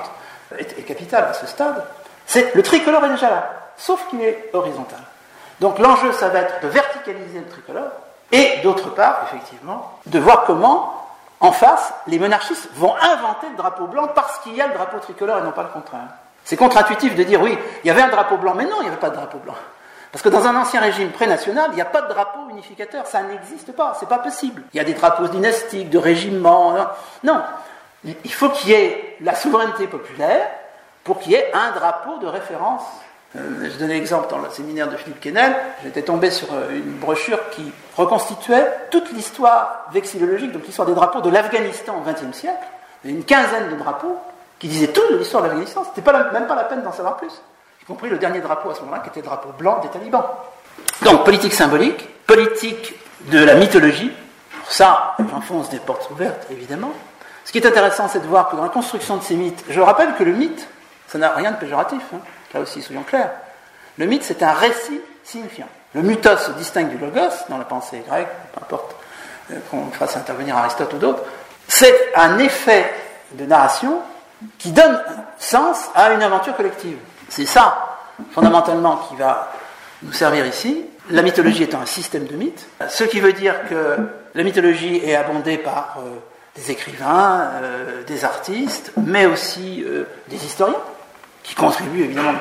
[0.58, 1.84] est, capital à ce stade.
[2.26, 4.98] C'est le tricolore est déjà là, sauf qu'il est horizontal.
[5.60, 7.90] Donc l'enjeu, ça va être de verticaliser le tricolore,
[8.32, 11.08] et d'autre part, effectivement, de voir comment,
[11.38, 14.98] en face, les monarchistes vont inventer le drapeau blanc parce qu'il y a le drapeau
[14.98, 16.08] tricolore et non pas le contraire.
[16.44, 18.88] C'est contre-intuitif de dire oui, il y avait un drapeau blanc, mais non, il n'y
[18.88, 19.54] avait pas de drapeau blanc.
[20.16, 23.20] Parce que dans un ancien régime pré-national, il n'y a pas de drapeau unificateur, ça
[23.20, 24.62] n'existe pas, c'est pas possible.
[24.72, 26.74] Il y a des drapeaux dynastiques, de régiments.
[27.22, 27.42] Non,
[28.02, 30.48] il faut qu'il y ait la souveraineté populaire
[31.04, 32.80] pour qu'il y ait un drapeau de référence.
[33.36, 35.54] Euh, je donnais l'exemple dans le séminaire de Philippe Quesnel,
[35.84, 41.20] j'étais tombé sur euh, une brochure qui reconstituait toute l'histoire vexillologique, donc l'histoire des drapeaux
[41.20, 42.64] de l'Afghanistan au XXe siècle.
[43.04, 44.16] Une quinzaine de drapeaux
[44.58, 47.42] qui disaient toute l'histoire de l'Afghanistan, c'était pas même pas la peine d'en savoir plus
[47.86, 50.24] y compris le dernier drapeau à ce moment-là, qui était le drapeau blanc des talibans.
[51.02, 52.94] Donc, politique symbolique, politique
[53.26, 54.12] de la mythologie.
[54.68, 56.92] Ça, j'enfonce des portes ouvertes, évidemment.
[57.44, 59.80] Ce qui est intéressant, c'est de voir que dans la construction de ces mythes, je
[59.80, 60.66] rappelle que le mythe,
[61.06, 62.18] ça n'a rien de péjoratif, hein.
[62.52, 63.30] là aussi, soyons clairs.
[63.98, 65.68] Le mythe, c'est un récit signifiant.
[65.94, 68.96] Le mythos se distingue du logos dans la pensée grecque, peu importe
[69.52, 71.22] euh, qu'on fasse intervenir Aristote ou d'autres.
[71.68, 72.92] C'est un effet
[73.32, 74.00] de narration
[74.58, 75.00] qui donne
[75.38, 76.98] sens à une aventure collective.
[77.28, 77.98] C'est ça,
[78.32, 79.52] fondamentalement, qui va
[80.02, 80.84] nous servir ici.
[81.10, 83.96] La mythologie étant un système de mythes, ce qui veut dire que
[84.34, 86.16] la mythologie est abondée par euh,
[86.56, 90.80] des écrivains, euh, des artistes, mais aussi euh, des historiens,
[91.42, 92.34] qui contribuent évidemment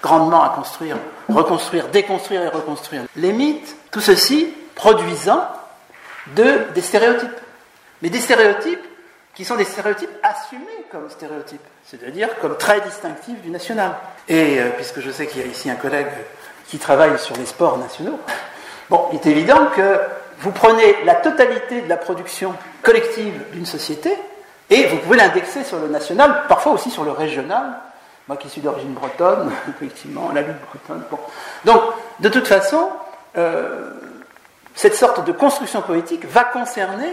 [0.00, 0.96] grandement à construire,
[1.28, 5.48] reconstruire, déconstruire et reconstruire les mythes, tout ceci produisant
[6.36, 7.40] de, des stéréotypes.
[8.02, 8.84] Mais des stéréotypes
[9.34, 13.92] qui sont des stéréotypes assumés comme stéréotypes, c'est-à-dire comme très distinctifs du national.
[14.28, 16.08] Et euh, puisque je sais qu'il y a ici un collègue
[16.68, 18.18] qui travaille sur les sports nationaux,
[18.90, 19.98] bon, il est évident que
[20.40, 24.12] vous prenez la totalité de la production collective d'une société
[24.68, 27.78] et vous pouvez l'indexer sur le national, parfois aussi sur le régional.
[28.28, 31.04] Moi qui suis d'origine bretonne, effectivement, la lutte bretonne.
[31.64, 31.82] Donc,
[32.20, 32.90] de toute façon,
[33.38, 33.92] euh,
[34.74, 37.12] cette sorte de construction poétique va concerner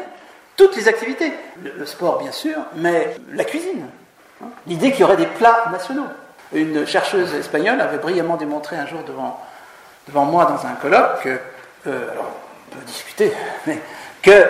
[0.55, 1.33] toutes les activités.
[1.63, 3.87] Le, sport, bien sûr, mais la cuisine.
[4.41, 4.47] Hein.
[4.67, 6.07] L'idée qu'il y aurait des plats nationaux.
[6.53, 9.39] Une chercheuse espagnole avait brillamment démontré un jour devant,
[10.07, 11.39] devant moi dans un colloque, que,
[11.87, 12.31] euh, alors
[12.71, 13.33] on peut discuter,
[13.67, 13.79] mais
[14.21, 14.45] que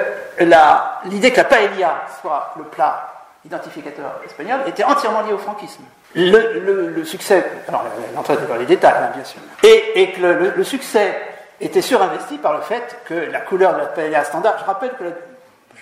[1.06, 3.10] l'idée que la paella soit le plat
[3.46, 5.84] identificateur espagnol était entièrement liée au franquisme.
[6.16, 7.86] Le, succès, alors
[8.16, 10.22] l'entrée dans les détails, hein, bien sûr, et, que
[10.56, 11.20] le, succès
[11.60, 15.06] était surinvesti par le fait que la couleur de la paella standard, je rappelle que,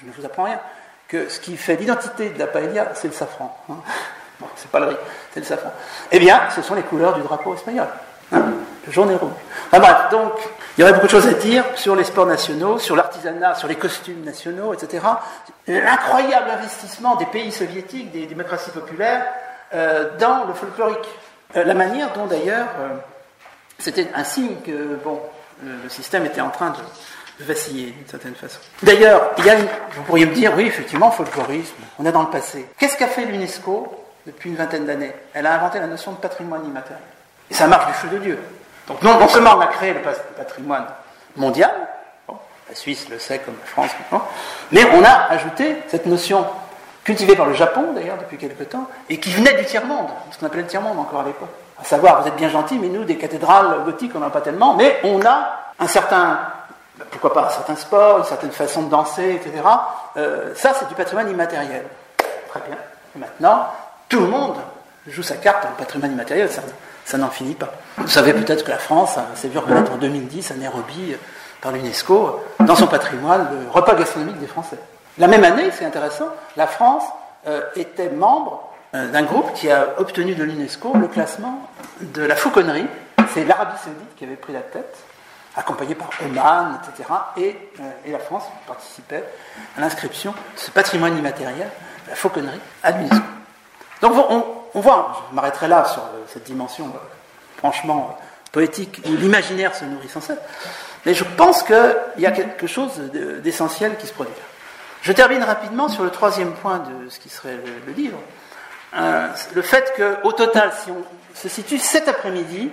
[0.01, 0.59] je ne vous apprends rien,
[1.07, 3.57] que ce qui fait l'identité de la paella, c'est le safran.
[3.69, 3.75] Hein.
[4.39, 4.97] Bon, c'est pas le riz,
[5.33, 5.71] c'est le safran.
[6.11, 7.87] Eh bien, ce sont les couleurs du drapeau espagnol.
[8.31, 8.43] Hein,
[8.87, 9.31] le jaune et rouge.
[9.67, 10.33] Enfin bref, donc,
[10.77, 13.67] il y aurait beaucoup de choses à dire sur les sports nationaux, sur l'artisanat, sur
[13.67, 15.05] les costumes nationaux, etc.
[15.67, 19.25] L'incroyable investissement des pays soviétiques, des démocraties populaires,
[19.73, 21.07] euh, dans le folklorique.
[21.55, 22.95] Euh, la manière dont d'ailleurs, euh,
[23.79, 25.21] c'était un signe que bon,
[25.63, 26.77] le, système était en train de,
[27.43, 28.59] vaciller d'une certaine façon.
[28.83, 29.31] D'ailleurs,
[29.95, 32.67] vous pourriez me dire, oui, effectivement, folklorisme, on est dans le passé.
[32.77, 33.93] Qu'est-ce qu'a fait l'UNESCO
[34.25, 35.13] depuis une vingtaine d'années?
[35.33, 37.03] Elle a inventé la notion de patrimoine immatériel.
[37.49, 38.39] Et ça marche du feu de Dieu.
[38.87, 40.01] Donc non, seulement on a créé le
[40.35, 40.85] patrimoine
[41.35, 41.71] mondial,
[42.71, 43.91] la Suisse le sait comme la France
[44.71, 46.45] mais on a ajouté cette notion
[47.03, 50.45] cultivée par le Japon d'ailleurs depuis quelque temps, et qui venait du tiers-monde, ce qu'on
[50.45, 51.49] appelait le tiers-monde encore à l'époque.
[51.81, 54.41] À savoir, vous êtes bien gentil, mais nous, des cathédrales gothiques, on n'en a pas
[54.41, 56.39] tellement, mais on a un certain,
[57.09, 59.63] pourquoi pas, un certain sport, une certaine façon de danser, etc.
[60.17, 61.85] Euh, ça, c'est du patrimoine immatériel.
[62.49, 62.77] Très bien.
[63.15, 63.67] Et maintenant,
[64.09, 64.55] tout le monde
[65.07, 66.61] joue sa carte dans le patrimoine immatériel, ça,
[67.05, 67.71] ça n'en finit pas.
[67.97, 71.15] Vous savez peut-être que la France s'est vu reconnaître en 2010 à Nairobi
[71.61, 74.77] par l'UNESCO dans son patrimoine le repas gastronomique des Français.
[75.17, 76.27] La même année, c'est intéressant,
[76.57, 77.03] la France
[77.47, 81.69] euh, était membre euh, d'un groupe qui a obtenu de l'UNESCO le classement
[82.01, 82.87] de la fauconnerie.
[83.33, 84.95] C'est l'Arabie Saoudite qui avait pris la tête,
[85.55, 87.09] accompagné par Oman, etc.
[87.37, 89.23] Et, euh, et la France participait
[89.77, 91.69] à l'inscription de ce patrimoine immatériel,
[92.07, 93.21] la fauconnerie, à l'UNESCO.
[94.01, 94.13] Donc
[94.73, 96.91] on, voit, je m'arrêterai là sur cette dimension
[97.57, 98.17] franchement
[98.51, 100.39] poétique où l'imaginaire se nourrit sans cesse,
[101.05, 102.97] mais je pense qu'il y a quelque chose
[103.43, 104.33] d'essentiel qui se produit.
[105.03, 108.19] Je termine rapidement sur le troisième point de ce qui serait le, livre.
[108.95, 112.69] Euh, le fait qu'au total, si on se situe cet après-midi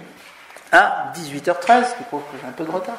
[0.73, 2.97] à 18h13, qui prouve que j'ai un peu de retard,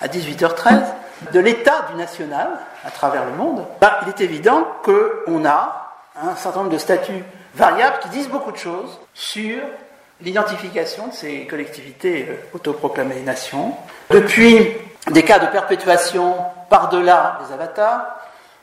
[0.00, 0.84] à 18h13,
[1.32, 2.48] de l'état du national
[2.84, 5.92] à travers le monde, bah, il est évident qu'on a
[6.22, 9.62] un certain nombre de statuts variables qui disent beaucoup de choses sur
[10.20, 13.74] l'identification de ces collectivités euh, autoproclamées nations,
[14.10, 14.66] depuis
[15.10, 16.36] des cas de perpétuation
[16.70, 18.16] par-delà des avatars,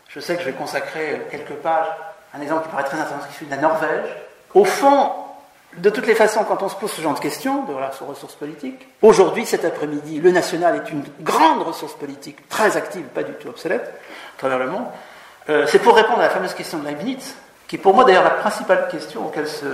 [0.10, 1.88] je sais que je vais consacrer euh, quelques pages
[2.34, 4.10] un exemple qui paraît très intéressant, qui est celui de la Norvège.
[4.54, 5.12] Au fond,
[5.78, 7.74] de toutes les façons, quand on se pose ce genre de questions, de
[8.06, 13.24] ressources politiques, aujourd'hui, cet après-midi, le national est une grande ressource politique, très active, pas
[13.24, 13.94] du tout obsolète,
[14.38, 14.86] à travers le monde.
[15.50, 17.36] Euh, c'est pour répondre à la fameuse question de Leibniz,
[17.68, 19.66] qui est pour moi d'ailleurs la principale question auquel se,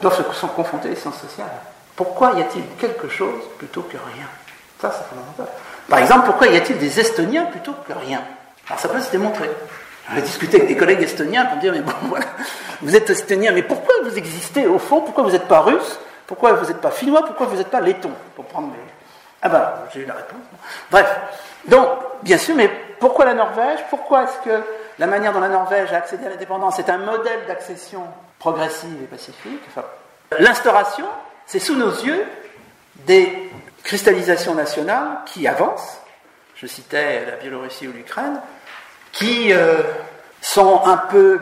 [0.00, 1.52] doivent se confronter les sciences sociales.
[1.94, 4.26] Pourquoi y a-t-il quelque chose plutôt que rien?
[4.80, 5.46] Ça, c'est fondamental.
[5.88, 8.22] Par exemple, pourquoi y a-t-il des Estoniens plutôt que rien?
[8.68, 9.50] Alors ça peut se démontrer.
[10.14, 12.26] J'ai discuté avec des collègues estoniens pour dire, mais bon, voilà,
[12.82, 15.00] vous êtes estonien, mais pourquoi vous existez au fond?
[15.00, 15.98] Pourquoi vous n'êtes pas russe?
[16.26, 17.24] Pourquoi vous n'êtes pas finnois?
[17.24, 18.10] Pourquoi vous n'êtes pas letton?
[18.34, 18.78] Pour prendre mes...
[19.42, 20.40] Ah ben, j'ai eu la réponse.
[20.90, 21.08] Bref.
[21.66, 21.88] Donc,
[22.22, 23.80] bien sûr, mais pourquoi la Norvège?
[23.88, 24.62] Pourquoi est-ce que
[24.98, 28.02] la manière dont la Norvège a accédé à l'indépendance est un modèle d'accession
[28.38, 29.62] progressive et pacifique?
[30.38, 31.06] L'instauration,
[31.46, 32.24] c'est sous nos yeux
[33.06, 33.50] des
[33.82, 36.00] cristallisations nationales qui avancent.
[36.54, 38.40] Je citais la Biélorussie ou l'Ukraine,
[39.12, 39.82] qui euh,
[40.40, 41.40] sont un peu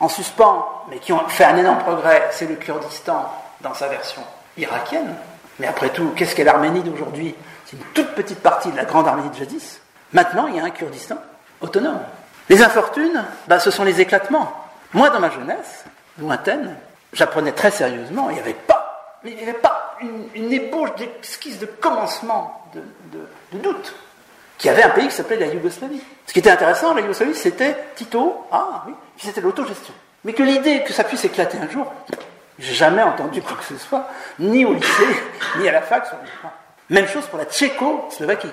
[0.00, 4.22] en suspens, mais qui ont fait un énorme progrès, c'est le Kurdistan dans sa version
[4.56, 5.14] irakienne.
[5.58, 7.34] Mais après tout, qu'est-ce qu'est l'Arménie d'aujourd'hui?
[7.64, 9.80] C'est une toute petite partie de la grande Arménie de jadis.
[10.12, 11.16] Maintenant, il y a un Kurdistan
[11.60, 12.00] autonome.
[12.48, 14.52] Les infortunes, bah, ce sont les éclatements.
[14.92, 15.84] Moi, dans ma jeunesse,
[16.18, 16.76] lointaine,
[17.12, 19.96] j'apprenais très sérieusement, il n'y avait pas, il n'y avait pas
[20.34, 22.68] une, ébauche d'esquisse de commencement
[23.52, 23.94] de doute
[24.64, 26.00] qui avait un pays qui s'appelait la Yougoslavie.
[26.26, 29.92] Ce qui était intéressant, la Yougoslavie, c'était Tito, ah oui, c'était l'autogestion.
[30.24, 31.92] Mais que l'idée que ça puisse éclater un jour,
[32.58, 34.08] j'ai jamais entendu quoi que ce soit,
[34.38, 35.22] ni au lycée,
[35.58, 36.06] ni à la fac.
[36.88, 38.48] Même chose pour la Tchécoslovaquie.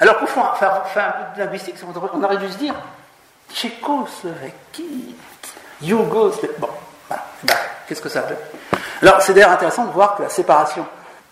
[0.00, 1.74] Alors pour faire, faire, un peu de linguistique,
[2.14, 2.74] on aurait dû se dire
[3.52, 5.14] Tchécoslovaquie,
[5.82, 6.54] Yougoslavie.
[6.56, 6.70] Bon,
[7.08, 7.22] voilà.
[7.42, 7.54] Ben,
[7.86, 8.38] qu'est-ce que ça veut?
[9.02, 10.86] Alors c'est d'ailleurs intéressant de voir que la séparation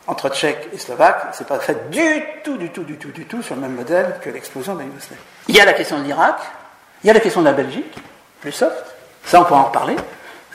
[0.07, 3.43] entre Tchèques et Slovaques, c'est pas fait du tout, du tout, du tout, du tout
[3.43, 4.83] sur le même modèle que l'explosion de.
[5.49, 6.37] Il y a la question de l'Irak,
[7.05, 7.97] il y a la question de la Belgique,
[8.41, 8.95] plus soft,
[9.25, 9.97] ça on pourra en reparler.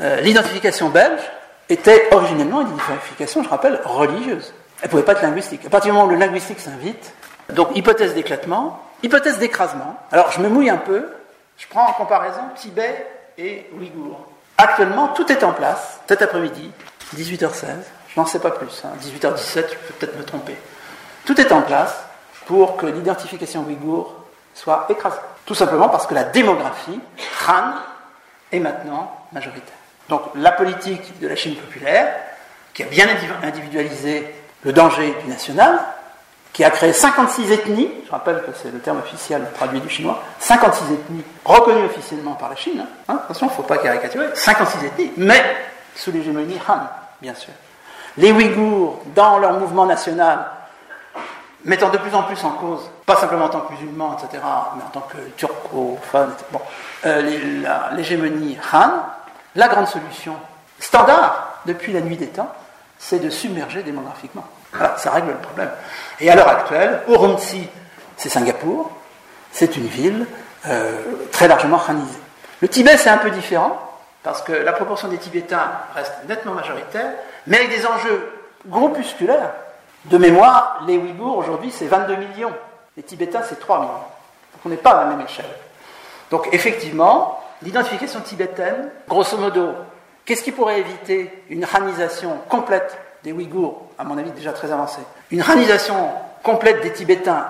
[0.01, 1.21] Euh, l'identification belge
[1.69, 4.53] était originellement une identification, je rappelle, religieuse.
[4.81, 5.65] Elle ne pouvait pas être linguistique.
[5.65, 7.13] À partir du moment où le linguistique s'invite,
[7.49, 9.95] Donc hypothèse d'éclatement, hypothèse d'écrasement.
[10.11, 11.07] Alors je me mouille un peu,
[11.57, 14.27] je prends en comparaison Tibet et Ouïghour.
[14.57, 16.71] Actuellement, tout est en place, cet après-midi,
[17.15, 17.67] 18h16,
[18.09, 19.35] je n'en sais pas plus, 18h17, hein.
[19.53, 20.55] je peux peut-être me tromper.
[21.25, 21.93] Tout est en place
[22.45, 24.15] pour que l'identification ouïghour
[24.53, 25.17] soit écrasée.
[25.45, 26.99] Tout simplement parce que la démographie,
[27.47, 27.73] Han,
[28.51, 29.75] est maintenant majoritaire.
[30.09, 32.13] Donc la politique de la Chine populaire,
[32.73, 33.07] qui a bien
[33.43, 34.33] individualisé
[34.63, 35.79] le danger du national,
[36.53, 40.23] qui a créé 56 ethnies, je rappelle que c'est le terme officiel traduit du chinois,
[40.39, 44.85] 56 ethnies reconnues officiellement par la Chine, hein, attention, il ne faut pas caricaturer, 56
[44.85, 45.43] ethnies, mais
[45.95, 46.79] sous l'hégémonie Han,
[47.21, 47.53] bien sûr.
[48.17, 50.45] Les Ouïghours, dans leur mouvement national,
[51.65, 54.41] mettant de plus en plus en cause, pas simplement en tant que musulmans, etc.,
[54.75, 55.99] mais en tant que turco,
[56.51, 56.61] bon,
[57.05, 58.91] euh, l'hégémonie Han,
[59.55, 60.35] la grande solution
[60.79, 62.51] standard depuis la nuit des temps,
[62.97, 64.45] c'est de submerger démographiquement.
[64.97, 65.69] ça règle le problème.
[66.19, 67.67] Et à l'heure actuelle, Urumqi,
[68.15, 68.91] c'est Singapour,
[69.51, 70.25] c'est une ville
[70.67, 71.01] euh,
[71.31, 72.19] très largement hanisée.
[72.61, 73.79] Le Tibet, c'est un peu différent,
[74.23, 77.11] parce que la proportion des Tibétains reste nettement majoritaire,
[77.47, 78.31] mais avec des enjeux
[78.67, 79.53] groupusculaires.
[80.05, 82.53] De mémoire, les Ouïghours, aujourd'hui, c'est 22 millions.
[82.95, 83.91] Les Tibétains, c'est 3 millions.
[83.93, 85.45] Donc on n'est pas à la même échelle.
[86.29, 89.71] Donc effectivement, l'identification tibétaine, grosso modo,
[90.25, 95.01] qu'est-ce qui pourrait éviter une ranisation complète des Ouïghours, à mon avis déjà très avancée,
[95.31, 96.11] une ranisation
[96.43, 97.47] complète des Tibétains,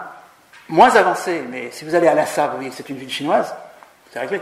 [0.69, 3.53] moins avancée, mais si vous allez à Lhasa, vous voyez que c'est une ville chinoise,
[4.11, 4.41] c'est réglé,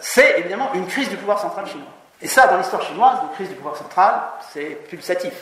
[0.00, 1.95] c'est évidemment une crise du pouvoir central chinois.
[2.22, 5.32] Et ça, dans l'histoire chinoise, une crise du pouvoir central, c'est pulsatif.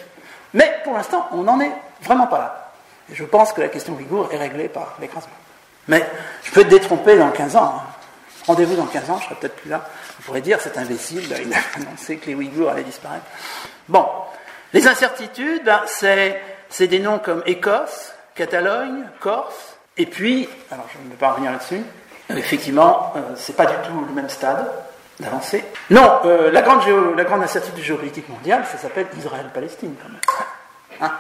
[0.53, 1.73] Mais pour l'instant, on n'en est
[2.03, 2.73] vraiment pas là.
[3.11, 5.35] Et je pense que la question ouïghour est réglée par l'écrasement.
[5.89, 6.05] Mais
[6.43, 7.75] je peux être détrompé dans 15 ans.
[7.77, 7.83] Hein.
[8.47, 9.89] Rendez-vous dans 15 ans, je serai peut-être plus là.
[10.19, 13.25] Vous pourrez dire, c'est imbécile, il a annoncé que les Ouïghours allaient disparaître.
[13.89, 14.07] Bon,
[14.73, 21.11] les incertitudes, ben, c'est des noms comme Écosse, Catalogne, Corse, et puis, alors je ne
[21.11, 21.83] vais pas revenir là-dessus,
[22.31, 24.71] effectivement, euh, c'est pas du tout le même stade
[25.21, 25.65] d'avancée.
[25.91, 26.83] Non, euh, la, grande
[27.17, 30.21] la incertitude géopolitique mondiale, ça s'appelle Israël-Palestine quand même.
[31.01, 31.13] Hein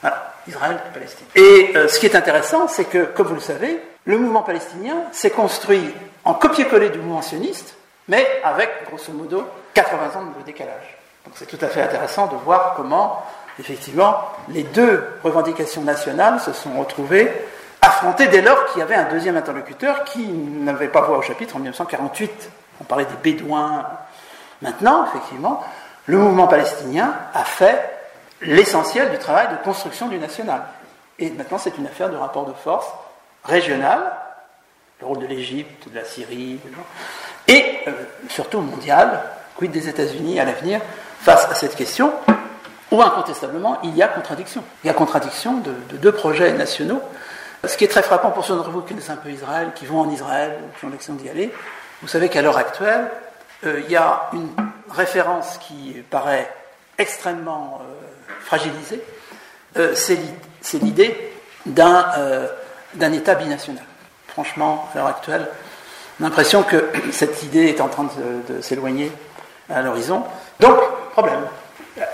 [0.00, 1.26] voilà, Israël-Palestine.
[1.34, 4.96] Et euh, ce qui est intéressant, c'est que, comme vous le savez, le mouvement palestinien
[5.12, 5.94] s'est construit
[6.24, 7.76] en copier-coller du mouvement sioniste,
[8.08, 9.44] mais avec, grosso modo,
[9.74, 10.98] 80 ans de décalage.
[11.24, 13.24] Donc c'est tout à fait intéressant de voir comment,
[13.58, 17.30] effectivement, les deux revendications nationales se sont retrouvées
[17.80, 21.56] affrontées dès lors qu'il y avait un deuxième interlocuteur qui n'avait pas voix au chapitre
[21.56, 22.50] en 1948.
[22.84, 23.86] On parlait des Bédouins.
[24.60, 25.64] Maintenant, effectivement,
[26.06, 27.90] le mouvement palestinien a fait
[28.42, 30.62] l'essentiel du travail de construction du national.
[31.18, 32.86] Et maintenant, c'est une affaire de rapport de force
[33.42, 34.12] régional,
[35.00, 36.60] le rôle de l'Égypte, de la Syrie,
[37.48, 37.92] et euh,
[38.28, 39.22] surtout mondial,
[39.56, 40.80] quid des États-Unis à l'avenir
[41.20, 42.12] face à cette question,
[42.90, 44.62] où incontestablement il y a contradiction.
[44.82, 47.00] Il y a contradiction de, deux projets nationaux.
[47.66, 49.86] Ce qui est très frappant pour ceux d'entre vous qui connaissent un peu Israël, qui
[49.86, 51.52] vont en Israël, qui ont l'excellence d'y aller,
[52.04, 53.10] vous savez qu'à l'heure actuelle,
[53.64, 54.50] euh, il y a une
[54.90, 56.52] référence qui paraît
[56.98, 59.02] extrêmement euh, fragilisée,
[59.78, 61.32] euh, c'est l'idée
[61.64, 62.12] d'un
[63.10, 63.82] État binational.
[64.28, 65.48] Franchement, à l'heure actuelle,
[66.20, 68.06] l'impression que cette idée est en train
[68.48, 69.10] de, s'éloigner
[69.70, 70.24] à l'horizon.
[70.60, 70.78] Donc,
[71.12, 71.40] problème.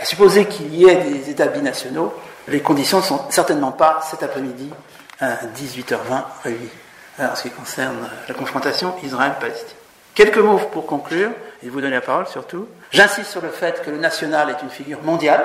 [0.05, 2.15] Supposer qu'il y ait des États binationaux,
[2.47, 4.71] les conditions ne sont certainement pas cet après-midi
[5.19, 6.71] à 18h20 réunies
[7.19, 9.80] en ce qui concerne la confrontation Israël-Palestine.
[10.15, 11.31] Quelques mots pour conclure,
[11.63, 12.67] et vous donner la parole surtout.
[12.91, 15.45] J'insiste sur le fait que le national est une figure mondiale.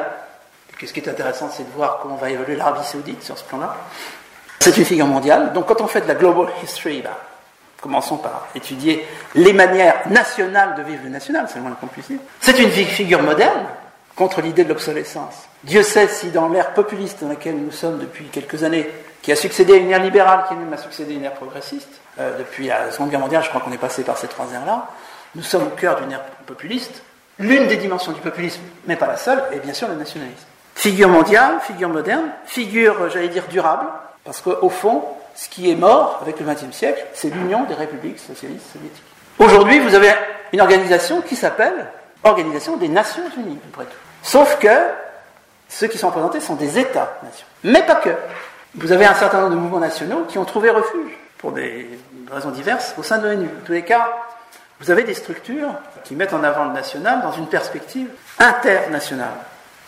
[0.79, 3.75] ce qui est intéressant, c'est de voir comment va évoluer l'Arabie saoudite sur ce plan-là.
[4.59, 5.53] C'est une figure mondiale.
[5.53, 7.19] Donc quand on fait de la global history, bah,
[7.81, 9.05] commençons par étudier
[9.35, 12.19] les manières nationales de vivre le national, c'est le moins dire.
[12.39, 13.65] C'est une figure moderne
[14.15, 15.47] contre l'idée de l'obsolescence.
[15.63, 18.89] Dieu sait si dans l'ère populiste dans laquelle nous sommes depuis quelques années,
[19.21, 21.99] qui a succédé à une ère libérale, qui même a succédé à une ère progressiste,
[22.19, 24.87] euh, depuis la Seconde Guerre mondiale, je crois qu'on est passé par ces trois ères-là,
[25.35, 27.01] nous sommes au cœur d'une ère populiste.
[27.39, 30.45] L'une des dimensions du populisme, mais pas la seule, est bien sûr le nationalisme.
[30.75, 33.87] Figure mondiale, figure moderne, figure, j'allais dire, durable,
[34.23, 35.03] parce qu'au fond,
[35.35, 39.03] ce qui est mort avec le XXe siècle, c'est l'union des républiques socialistes soviétiques.
[39.37, 40.13] Aujourd'hui, vous avez
[40.53, 41.87] une organisation qui s'appelle
[42.23, 43.97] Organisation des Nations Unies, après tout.
[44.23, 44.69] Sauf que
[45.69, 47.45] ceux qui sont représentés sont des États-nations.
[47.63, 48.09] Mais pas que.
[48.75, 51.87] Vous avez un certain nombre de mouvements nationaux qui ont trouvé refuge, pour des
[52.31, 53.45] raisons diverses, au sein de l'ONU.
[53.45, 54.09] En tous les cas,
[54.79, 55.73] vous avez des structures
[56.03, 58.07] qui mettent en avant le national dans une perspective
[58.39, 59.33] internationale,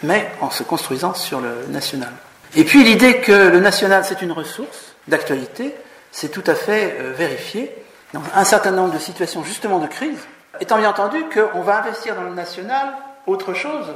[0.03, 2.11] mais en se construisant sur le national.
[2.55, 5.75] Et puis l'idée que le national c'est une ressource d'actualité,
[6.11, 7.71] c'est tout à fait euh, vérifié
[8.13, 10.19] dans un certain nombre de situations justement de crise,
[10.61, 12.93] étant bien entendu qu'on va investir dans le national
[13.25, 13.87] autre chose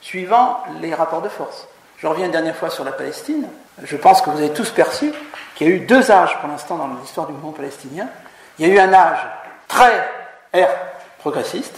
[0.00, 1.68] suivant les rapports de force.
[1.98, 3.46] Je reviens une dernière fois sur la Palestine.
[3.82, 5.12] Je pense que vous avez tous perçu
[5.58, 8.06] qu'il y a eu deux âges pour l'instant dans l'histoire du mouvement palestinien.
[8.58, 9.18] Il y a eu un âge
[9.66, 10.08] très
[10.52, 10.70] air
[11.18, 11.74] progressiste,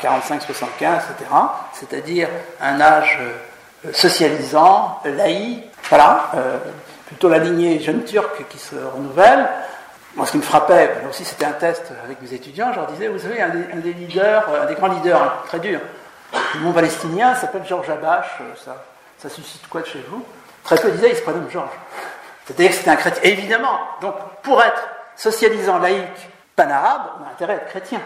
[0.00, 1.30] 45, 75, etc.,
[1.74, 2.28] c'est-à-dire
[2.60, 6.58] un âge euh, socialisant, laïque, voilà, euh,
[7.06, 9.46] plutôt la lignée jeune turque qui se renouvelle.
[10.14, 13.08] Moi, ce qui me frappait, aussi c'était un test avec mes étudiants, je leur disais,
[13.08, 15.80] vous savez, un des, leaders, un des grands leaders hein, très durs
[16.54, 18.84] du monde palestinien s'appelle Georges Abache, ça,
[19.18, 20.24] ça suscite quoi de chez vous?
[20.64, 21.68] Très peu disaient, il se prénomme Georges.
[22.46, 23.22] C'est-à-dire que c'était un chrétien.
[23.24, 28.00] évidemment, donc pour être socialisant, laïque, pan-arabe, on a intérêt à être chrétien,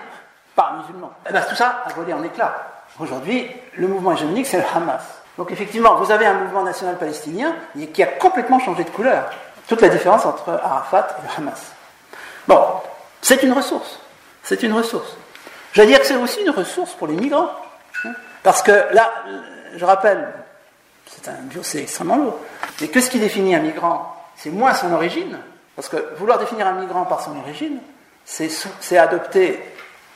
[0.54, 1.10] pas musulman.
[1.24, 2.54] Et eh bien, tout ça a volé en éclats.
[2.98, 5.02] Aujourd'hui, le mouvement hégémonique, c'est le Hamas.
[5.36, 7.54] Donc effectivement, vous avez un mouvement national palestinien
[7.92, 9.30] qui a complètement changé de couleur.
[9.68, 11.72] Toute la différence entre Arafat et le Hamas.
[12.46, 12.62] Bon,
[13.20, 13.98] c'est une ressource.
[14.42, 15.16] C'est une ressource.
[15.72, 17.50] Je veux dire que c'est aussi une ressource pour les migrants.
[18.04, 18.12] Hein.
[18.42, 19.12] Parce que là,
[19.76, 20.32] je rappelle,
[21.06, 22.38] c'est un c'est extrêmement lourd,
[22.80, 24.15] mais que ce qui définit un migrant,
[24.46, 25.36] c'est moins son origine,
[25.74, 27.80] parce que vouloir définir un migrant par son origine,
[28.24, 29.60] c'est adopter,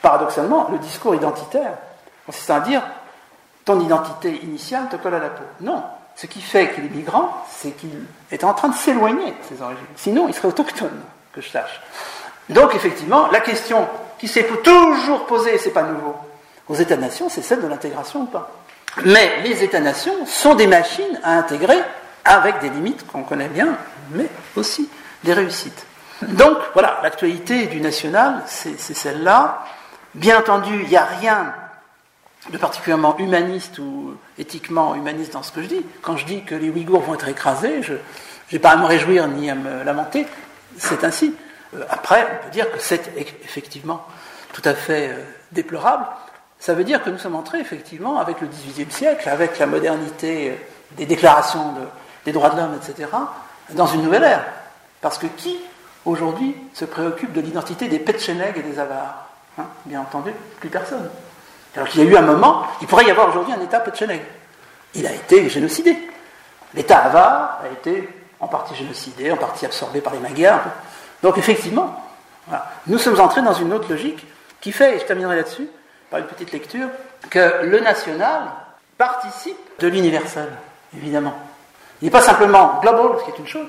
[0.03, 1.72] paradoxalement, le discours identitaire,
[2.24, 2.81] consistant à dire
[3.64, 5.43] ton identité initiale te colle à la peau.
[5.62, 5.83] Non.
[6.14, 9.61] Ce qui fait qu'il est migrant, c'est qu'il est en train de s'éloigner de ses
[9.61, 9.83] origines.
[9.97, 11.01] Sinon, il serait autochtone,
[11.33, 11.81] que je sache.
[12.51, 13.89] Donc, effectivement, la question
[14.20, 16.14] qui s'est toujours posée, c'est pas nouveau,
[16.68, 18.53] aux États-nations, c'est celle de l'intégration ou pas.
[19.05, 21.78] Mais les États-nations sont des machines à intégrer
[22.31, 23.76] avec des limites qu'on connaît bien,
[24.12, 24.89] mais aussi
[25.24, 25.87] des réussites.
[26.22, 29.64] Donc voilà, l'actualité du national, c'est celle-là.
[30.14, 31.55] Bien entendu, il n'y a rien
[32.51, 35.87] de particulièrement humaniste ou éthiquement humaniste dans ce que je dis.
[36.03, 37.95] Quand je dis que les Ouïghours vont être écrasés, je
[38.53, 40.26] n'ai pas à me réjouir ni à me lamenter,
[40.78, 41.35] c'est ainsi.
[41.74, 43.12] Euh, après, on peut dire que c'est
[43.45, 44.05] effectivement
[44.53, 46.07] tout à fait euh, déplorable.
[46.59, 50.51] Ça veut dire que nous sommes entrés effectivement avec le XVIIIe siècle, avec la modernité
[50.51, 50.55] euh,
[50.97, 51.74] des déclarations
[52.25, 53.09] des droits de l'homme, etc.,
[53.71, 54.45] dans une nouvelle ère.
[55.01, 55.59] Parce que qui,
[56.05, 59.27] aujourd'hui, se préoccupe de l'identité des Petcheneg et des Avars
[59.59, 61.09] hein Bien entendu, plus personne.
[61.77, 64.23] Alors qu'il y a eu un moment, il pourrait y avoir aujourd'hui un État Petcheneg.
[64.95, 65.97] Il a été génocidé.
[66.75, 68.09] L'État Avar a été
[68.41, 70.62] en partie génocidé, en partie absorbé par les Magyars.
[71.23, 72.05] Donc effectivement,
[72.87, 74.27] nous sommes entrés dans une autre logique
[74.61, 75.68] qui fait, et je terminerai là-dessus,
[76.11, 76.89] par une petite lecture,
[77.29, 78.43] que le national
[78.99, 80.49] participe de l'universel,
[80.97, 81.35] évidemment.
[82.01, 83.67] Il n'est pas simplement global, ce qui est une chose,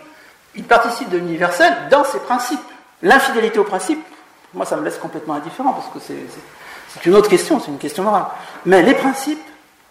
[0.55, 2.59] il participe de l'universel dans ses principes.
[3.01, 4.03] L'infidélité aux principes,
[4.53, 8.03] moi ça me laisse complètement indifférent, parce que c'est une autre question, c'est une question
[8.03, 8.25] morale.
[8.65, 9.41] Mais les principes,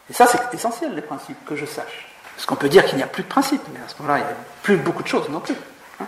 [0.08, 2.08] et ça c'est essentiel, les principes, que je sache.
[2.36, 4.24] Parce qu'on peut dire qu'il n'y a plus de principes, mais à ce moment-là, il
[4.24, 5.54] n'y a plus beaucoup de choses non plus.
[6.00, 6.06] Hein.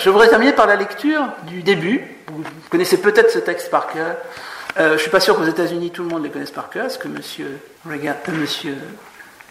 [0.00, 2.16] Je voudrais terminer par la lecture du début.
[2.28, 4.16] Vous connaissez peut-être ce texte par cœur.
[4.78, 6.86] Euh, je ne suis pas sûr qu'aux États-Unis tout le monde les connaisse par cœur.
[6.86, 8.76] Est-ce que monsieur, Reagan, euh, monsieur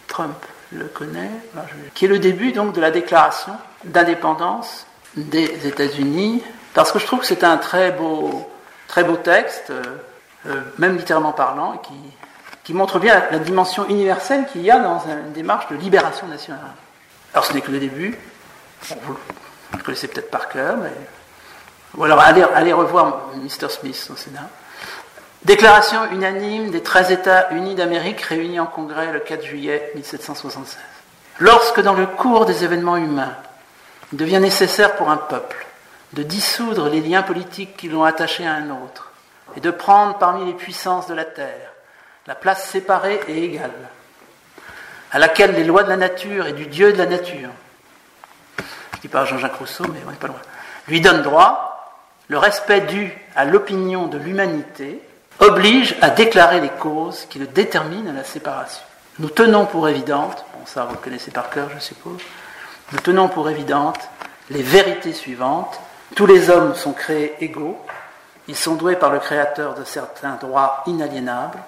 [0.06, 0.34] Trump
[0.72, 1.30] le connaît
[1.94, 3.52] Qui est le début donc de la déclaration
[3.84, 6.42] d'indépendance des États-Unis.
[6.74, 8.48] Parce que je trouve que c'est un très beau,
[8.86, 11.94] très beau texte, euh, même littéralement parlant, et qui,
[12.64, 16.74] qui montre bien la, dimension universelle qu'il y a dans une démarche de libération nationale.
[17.32, 18.16] Alors ce n'est que le début.
[18.90, 19.16] vous,
[19.72, 20.92] le connaissez peut-être par cœur, mais
[21.96, 23.70] ou alors allez, allez revoir Mr.
[23.70, 24.48] Smith au Sénat.
[25.44, 30.78] Déclaration unanime des 13 États unis d'Amérique réunis en congrès le 4 juillet 1776.
[31.38, 33.36] Lorsque dans le cours des événements humains,
[34.12, 35.66] il devient nécessaire pour un peuple
[36.14, 39.12] de dissoudre les liens politiques qui l'ont attaché à un autre
[39.56, 41.72] et de prendre parmi les puissances de la terre
[42.28, 43.72] la place séparée et égale,
[45.12, 47.48] à laquelle les lois de la nature et du Dieu de la nature,
[48.94, 50.40] je dis pas Jean-Jacques Rousseau, mais on n'est pas loin,
[50.88, 51.96] lui donnent droit,
[52.28, 55.00] le respect dû à l'opinion de l'humanité
[55.40, 58.82] oblige à déclarer les causes qui le déterminent à la séparation.
[59.18, 62.20] Nous tenons pour évidente, bon ça vous le connaissez par cœur je suppose,
[62.92, 63.98] nous tenons pour évidente
[64.50, 65.78] les vérités suivantes.
[66.14, 67.78] Tous les hommes sont créés égaux,
[68.48, 71.58] ils sont doués par le Créateur de certains droits inaliénables.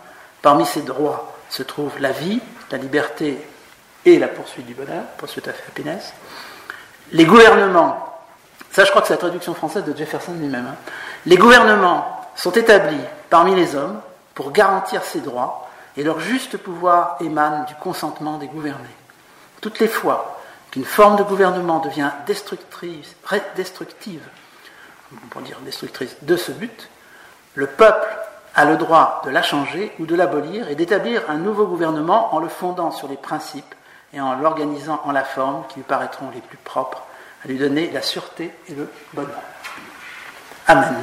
[0.40, 2.40] Parmi ces droits se trouvent la vie,
[2.70, 3.46] la liberté
[4.06, 6.14] et la poursuite du bonheur, poursuite of happiness.
[7.12, 8.18] Les gouvernements,
[8.70, 10.76] ça je crois que c'est la traduction française de Jefferson lui-même, hein.
[11.26, 12.96] les gouvernements sont établis
[13.30, 14.00] parmi les hommes
[14.34, 18.84] pour garantir ces droits et leur juste pouvoir émane du consentement des gouvernés.
[19.60, 23.16] Toutes les fois qu'une forme de gouvernement devient destructrice,
[23.56, 24.22] destructive,
[25.30, 26.88] pour dire destructrice de ce but,
[27.54, 28.08] le peuple
[28.54, 32.38] a le droit de la changer ou de l'abolir et d'établir un nouveau gouvernement en
[32.38, 33.74] le fondant sur les principes
[34.12, 37.02] et en l'organisant en la forme qui lui paraîtront les plus propres
[37.44, 39.42] à lui donner la sûreté et le bonheur.
[40.66, 40.94] Amen.